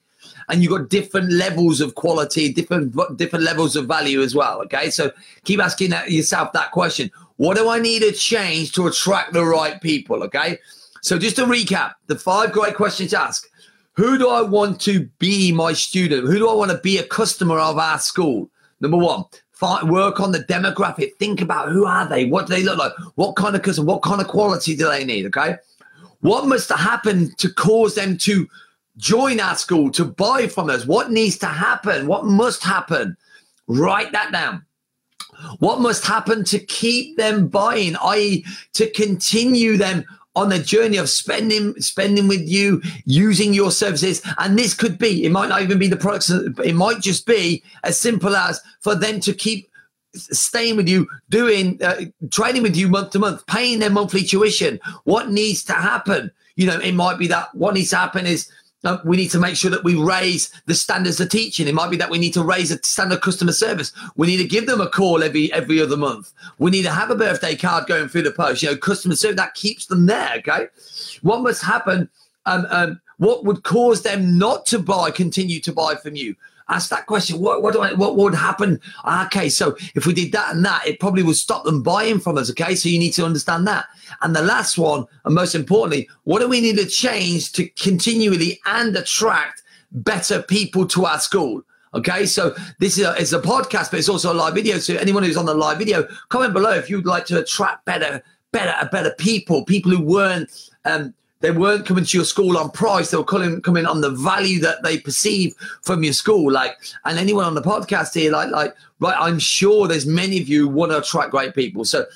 And 0.49 0.63
you've 0.63 0.73
got 0.73 0.89
different 0.89 1.31
levels 1.31 1.81
of 1.81 1.95
quality, 1.95 2.53
different 2.53 2.97
different 3.17 3.45
levels 3.45 3.77
of 3.77 3.87
value 3.87 4.23
as 4.23 4.35
well. 4.35 4.61
Okay. 4.63 4.91
So 4.91 5.11
keep 5.45 5.61
asking 5.61 5.93
yourself 6.09 6.53
that 6.53 6.73
question. 6.73 7.11
What 7.37 7.57
do 7.57 7.69
I 7.69 7.79
need 7.79 8.01
to 8.01 8.13
change 8.13 8.73
to 8.73 8.87
attract 8.87 9.33
the 9.33 9.45
right 9.45 9.81
people? 9.81 10.23
Okay. 10.25 10.59
So 11.03 11.19
just 11.19 11.37
to 11.37 11.45
recap, 11.45 11.95
the 12.07 12.17
five 12.17 12.53
great 12.53 12.75
questions 12.75 13.11
to 13.11 13.21
ask. 13.21 13.49
Who 13.99 14.17
do 14.17 14.29
I 14.29 14.43
want 14.43 14.81
to 14.83 15.11
be 15.19 15.51
my 15.51 15.73
student? 15.73 16.29
Who 16.29 16.39
do 16.39 16.49
I 16.49 16.55
want 16.55 16.71
to 16.71 16.79
be 16.79 16.99
a 16.99 17.03
customer 17.03 17.59
of 17.59 17.79
our 17.79 17.99
school? 17.99 18.49
Number 18.81 18.97
one, 18.97 19.25
Find, 19.51 19.91
work 19.91 20.21
on 20.21 20.31
the 20.31 20.39
demographic. 20.39 21.17
Think 21.17 21.41
about 21.41 21.71
who 21.73 21.85
are 21.85 22.09
they? 22.09 22.27
What 22.27 22.47
do 22.47 22.55
they 22.55 22.63
look 22.63 22.79
like? 22.79 22.93
What 23.17 23.35
kind 23.35 23.57
of 23.57 23.63
customer? 23.63 23.89
What 23.89 24.03
kind 24.03 24.21
of 24.21 24.29
quality 24.29 24.77
do 24.77 24.87
they 24.89 25.05
need? 25.05 25.27
Okay. 25.27 25.57
What 26.21 26.47
must 26.47 26.71
happen 26.71 27.33
to 27.39 27.53
cause 27.53 27.97
them 27.97 28.17
to 28.19 28.47
join 28.99 29.41
our 29.41 29.57
school, 29.57 29.91
to 29.91 30.05
buy 30.05 30.47
from 30.47 30.71
us? 30.71 30.87
What 30.87 31.11
needs 31.11 31.37
to 31.39 31.47
happen? 31.47 32.07
What 32.07 32.25
must 32.25 32.63
happen? 32.63 33.17
Write 33.67 34.13
that 34.13 34.31
down. 34.31 34.65
What 35.59 35.81
must 35.81 36.07
happen 36.07 36.45
to 36.45 36.61
keep 36.61 37.17
them 37.17 37.49
buying, 37.49 37.97
i.e., 37.97 38.45
to 38.75 38.89
continue 38.93 39.77
them 39.77 40.05
on 40.39 40.49
the 40.49 40.59
journey 40.59 40.97
of 40.97 41.11
spending 41.11 41.75
spending 41.81 42.29
with 42.29 42.49
you, 42.49 42.81
using 43.05 43.53
your 43.53 43.73
services. 43.73 44.23
And 44.39 44.59
this 44.59 44.73
could 44.73 44.97
be, 44.99 45.25
it 45.25 45.33
might 45.33 45.49
not 45.49 45.63
even 45.63 45.79
be 45.79 45.89
the 45.89 45.97
products, 45.97 46.31
it 46.31 46.75
might 46.75 47.01
just 47.01 47.27
be 47.27 47.63
as 47.83 48.01
simple 48.01 48.37
as 48.37 48.61
for 48.81 48.95
them 48.95 49.21
to 49.21 49.33
keep 49.33 49.69
staying 50.15 50.77
with 50.77 50.89
you, 50.89 51.09
doing 51.29 51.83
uh, 51.83 52.03
trading 52.31 52.63
with 52.63 52.77
you 52.77 52.89
month 52.89 53.11
to 53.11 53.19
month, 53.19 53.47
paying 53.47 53.81
their 53.81 53.91
monthly 53.91 54.23
tuition. 54.23 54.79
What 55.05 55.31
needs 55.31 55.65
to 55.65 55.73
happen? 55.73 56.31
You 56.57 56.67
know, 56.67 56.79
it 56.79 56.95
might 56.95 57.19
be 57.19 57.27
that 57.29 57.55
what 57.55 57.75
needs 57.75 57.91
to 57.91 57.97
happen 57.97 58.27
is 58.27 58.51
uh, 58.85 58.99
we 59.05 59.17
need 59.17 59.31
to 59.31 59.41
make 59.41 59.57
sure 59.57 59.71
that 59.71 59.83
we 59.83 59.95
raise 59.97 60.53
the 60.67 60.75
standards 60.75 61.21
of 61.21 61.29
teaching. 61.29 61.67
It 61.67 61.75
might 61.75 61.91
be 61.91 61.97
that 61.97 62.11
we 62.11 62.19
need 62.19 62.35
to 62.35 62.45
raise 62.45 62.71
a 62.71 62.79
standard 62.83 63.23
customer 63.23 63.53
service. 63.53 63.93
We 64.17 64.29
need 64.29 64.37
to 64.37 64.45
give 64.45 64.67
them 64.67 64.81
a 64.81 64.89
call 64.89 65.23
every 65.23 65.53
every 65.53 65.81
other 65.81 65.97
month. 65.97 66.33
We 66.59 66.71
need 66.71 66.83
to 66.83 66.93
have 66.93 67.11
a 67.11 67.17
birthday 67.17 67.57
card 67.57 67.87
going 67.87 68.09
through 68.09 68.23
the 68.23 68.31
post. 68.31 68.63
You 68.63 68.71
know, 68.71 68.77
customer 68.77 69.17
service 69.17 69.37
that 69.37 69.55
keeps 69.55 69.87
them 69.87 70.07
there. 70.07 70.35
Okay, 70.39 70.69
what 71.23 71.43
must 71.43 71.63
happen? 71.63 72.09
Um, 72.47 72.67
um, 72.71 73.01
what 73.19 73.45
would 73.45 73.65
cause 73.65 74.03
them 74.03 74.39
not 74.39 74.65
to 74.67 74.79
buy, 74.79 75.11
continue 75.11 75.61
to 75.61 75.73
buy 75.73 75.97
from 75.97 76.15
you? 76.15 76.37
Ask 76.69 76.91
that 76.91 77.07
question. 77.07 77.39
What 77.41 77.63
what 77.63 77.73
do 77.73 77.81
I, 77.81 77.93
what 77.95 78.17
would 78.17 78.35
happen? 78.35 78.81
Okay, 79.27 79.49
so 79.49 79.77
if 79.95 80.07
we 80.07 80.13
did 80.13 80.33
that 80.33 80.55
and 80.55 80.65
that, 80.65 80.87
it 80.87 81.01
probably 81.01 81.23
would 81.23 81.37
stop 81.37 81.65
them 81.65 81.83
buying 81.83 82.21
from 82.21 82.39
us. 82.39 82.51
Okay, 82.51 82.75
so 82.75 82.89
you 82.89 82.99
need 82.99 83.13
to 83.13 83.25
understand 83.25 83.67
that. 83.67 83.87
And 84.23 84.35
the 84.35 84.43
last 84.43 84.79
one, 84.79 85.07
and 85.25 85.35
most 85.35 85.55
importantly, 85.55 86.09
what 86.25 86.41
do 86.41 86.49
we 86.49 86.61
need 86.61 86.77
to 86.77 86.87
change 86.87 87.53
to 87.53 87.69
continually 87.71 88.61
and 88.67 88.97
attract 88.97 89.63
better 89.93 90.43
people 90.43 90.87
to 90.89 91.07
our 91.07 91.19
school? 91.19 91.63
Okay, 91.95 92.27
so 92.27 92.55
this 92.81 92.99
is 92.99 93.05
a, 93.05 93.15
it's 93.19 93.33
a 93.33 93.41
podcast, 93.41 93.91
but 93.91 93.99
it's 93.99 94.11
also 94.11 94.33
a 94.33 94.35
live 94.35 94.55
video. 94.55 94.79
So 94.79 94.95
anyone 94.97 95.23
who's 95.23 95.39
on 95.39 95.47
the 95.47 95.55
live 95.55 95.79
video, 95.79 96.07
comment 96.29 96.53
below 96.53 96.73
if 96.73 96.91
you'd 96.91 97.07
like 97.07 97.25
to 97.27 97.41
attract 97.41 97.87
better, 97.87 98.23
better, 98.53 98.89
better 98.91 99.15
people, 99.19 99.65
people 99.65 99.93
who 99.93 100.03
weren't 100.03 100.71
um, 100.85 101.15
they 101.41 101.51
weren't 101.51 101.87
coming 101.87 102.05
to 102.05 102.17
your 102.17 102.25
school 102.25 102.59
on 102.59 102.71
price. 102.71 103.11
They 103.11 103.17
were 103.17 103.25
coming, 103.25 103.61
coming 103.61 103.87
on 103.87 104.01
the 104.01 104.11
value 104.11 104.61
that 104.61 104.83
they 104.83 104.99
perceive 104.99 105.55
from 105.83 106.03
your 106.03 106.13
school. 106.13 106.51
Like, 106.51 106.77
and 107.05 107.19
anyone 107.19 107.45
on 107.45 107.55
the 107.55 107.63
podcast 107.63 108.15
here, 108.15 108.33
like, 108.33 108.51
like, 108.51 108.75
right, 108.99 109.17
I'm 109.19 109.39
sure 109.39 109.87
there's 109.87 110.07
many 110.07 110.41
of 110.41 110.49
you 110.49 110.69
want 110.69 110.91
to 110.91 110.99
attract 110.99 111.31
great 111.31 111.55
people. 111.55 111.85
So 111.85 112.07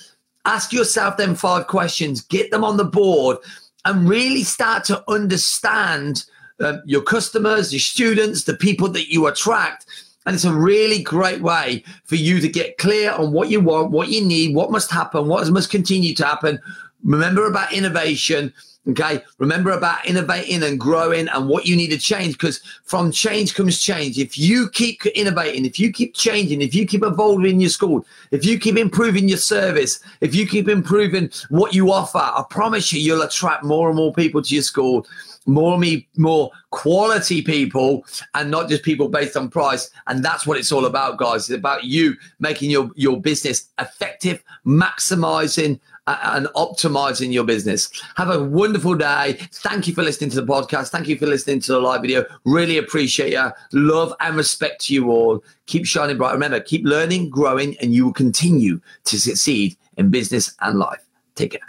ask 0.44 0.72
yourself 0.72 1.16
them 1.16 1.36
five 1.36 1.68
questions, 1.68 2.22
get 2.22 2.50
them 2.50 2.64
on 2.64 2.76
the 2.76 2.84
board 2.84 3.36
and 3.84 4.08
really 4.08 4.42
start 4.42 4.84
to 4.84 5.02
understand 5.08 6.24
uh, 6.60 6.78
your 6.84 7.02
customers, 7.02 7.72
your 7.72 7.80
students, 7.80 8.44
the 8.44 8.54
people 8.54 8.88
that 8.88 9.08
you 9.12 9.26
attract. 9.26 9.86
And 10.26 10.34
it's 10.34 10.44
a 10.44 10.54
really 10.54 11.02
great 11.02 11.42
way 11.42 11.84
for 12.04 12.14
you 12.14 12.40
to 12.40 12.48
get 12.48 12.78
clear 12.78 13.12
on 13.12 13.32
what 13.32 13.50
you 13.50 13.60
want, 13.60 13.90
what 13.90 14.08
you 14.08 14.24
need, 14.24 14.54
what 14.54 14.70
must 14.70 14.90
happen, 14.90 15.26
what 15.26 15.48
must 15.50 15.70
continue 15.70 16.14
to 16.14 16.24
happen. 16.24 16.60
Remember 17.02 17.46
about 17.46 17.72
innovation 17.72 18.52
Okay. 18.88 19.22
Remember 19.38 19.70
about 19.70 20.04
innovating 20.06 20.64
and 20.64 20.78
growing 20.78 21.28
and 21.28 21.48
what 21.48 21.66
you 21.66 21.76
need 21.76 21.90
to 21.90 21.98
change 21.98 22.32
because 22.32 22.60
from 22.82 23.12
change 23.12 23.54
comes 23.54 23.80
change. 23.80 24.18
If 24.18 24.36
you 24.36 24.68
keep 24.70 25.06
innovating, 25.06 25.64
if 25.64 25.78
you 25.78 25.92
keep 25.92 26.14
changing, 26.16 26.62
if 26.62 26.74
you 26.74 26.84
keep 26.84 27.04
evolving 27.04 27.60
your 27.60 27.70
school, 27.70 28.04
if 28.32 28.44
you 28.44 28.58
keep 28.58 28.76
improving 28.76 29.28
your 29.28 29.38
service, 29.38 30.00
if 30.20 30.34
you 30.34 30.48
keep 30.48 30.68
improving 30.68 31.30
what 31.48 31.74
you 31.74 31.92
offer, 31.92 32.18
I 32.18 32.42
promise 32.50 32.92
you, 32.92 33.00
you'll 33.00 33.22
attract 33.22 33.62
more 33.62 33.88
and 33.88 33.96
more 33.96 34.12
people 34.12 34.42
to 34.42 34.54
your 34.54 34.64
school 34.64 35.06
more 35.46 35.78
me 35.78 36.06
more 36.16 36.50
quality 36.70 37.42
people 37.42 38.04
and 38.34 38.50
not 38.50 38.68
just 38.68 38.82
people 38.82 39.08
based 39.08 39.36
on 39.36 39.50
price 39.50 39.90
and 40.06 40.24
that's 40.24 40.46
what 40.46 40.56
it's 40.56 40.70
all 40.70 40.86
about 40.86 41.18
guys 41.18 41.50
it's 41.50 41.58
about 41.58 41.84
you 41.84 42.14
making 42.38 42.70
your 42.70 42.90
your 42.94 43.20
business 43.20 43.68
effective 43.80 44.42
maximizing 44.64 45.80
and 46.06 46.46
optimizing 46.56 47.32
your 47.32 47.44
business. 47.44 47.90
Have 48.16 48.30
a 48.30 48.42
wonderful 48.42 48.94
day. 48.94 49.38
Thank 49.52 49.86
you 49.86 49.94
for 49.94 50.02
listening 50.02 50.30
to 50.30 50.40
the 50.40 50.46
podcast. 50.46 50.88
Thank 50.88 51.08
you 51.08 51.16
for 51.16 51.26
listening 51.26 51.60
to 51.60 51.72
the 51.72 51.80
live 51.80 52.02
video. 52.02 52.24
Really 52.44 52.78
appreciate 52.78 53.32
you. 53.32 53.50
Love 53.72 54.14
and 54.20 54.36
respect 54.36 54.84
to 54.86 54.94
you 54.94 55.10
all. 55.10 55.44
Keep 55.66 55.86
shining 55.86 56.16
bright. 56.16 56.32
Remember, 56.32 56.60
keep 56.60 56.84
learning, 56.84 57.30
growing, 57.30 57.76
and 57.78 57.94
you 57.94 58.06
will 58.06 58.12
continue 58.12 58.80
to 59.04 59.20
succeed 59.20 59.76
in 59.96 60.10
business 60.10 60.54
and 60.60 60.78
life. 60.78 61.04
Take 61.34 61.52
care. 61.52 61.60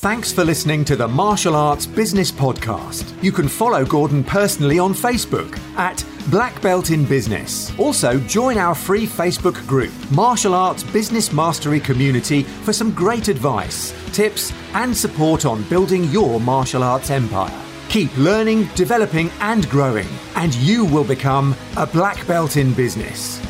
Thanks 0.00 0.32
for 0.32 0.44
listening 0.44 0.84
to 0.84 0.96
the 0.96 1.08
Martial 1.08 1.56
Arts 1.56 1.84
Business 1.84 2.30
Podcast. 2.30 3.20
You 3.22 3.32
can 3.32 3.48
follow 3.48 3.84
Gordon 3.84 4.22
personally 4.22 4.78
on 4.78 4.94
Facebook 4.94 5.58
at 5.76 6.04
Black 6.30 6.60
Belt 6.60 6.90
in 6.90 7.06
Business. 7.06 7.72
Also, 7.78 8.20
join 8.20 8.58
our 8.58 8.74
free 8.74 9.06
Facebook 9.06 9.66
group, 9.66 9.90
Martial 10.10 10.52
Arts 10.52 10.82
Business 10.82 11.32
Mastery 11.32 11.80
Community, 11.80 12.42
for 12.42 12.74
some 12.74 12.92
great 12.92 13.28
advice, 13.28 13.94
tips, 14.12 14.52
and 14.74 14.94
support 14.94 15.46
on 15.46 15.62
building 15.70 16.04
your 16.04 16.38
martial 16.38 16.82
arts 16.82 17.08
empire. 17.10 17.50
Keep 17.88 18.14
learning, 18.18 18.68
developing, 18.74 19.30
and 19.40 19.70
growing, 19.70 20.06
and 20.36 20.54
you 20.56 20.84
will 20.84 21.04
become 21.04 21.56
a 21.78 21.86
black 21.86 22.26
belt 22.26 22.58
in 22.58 22.74
business. 22.74 23.40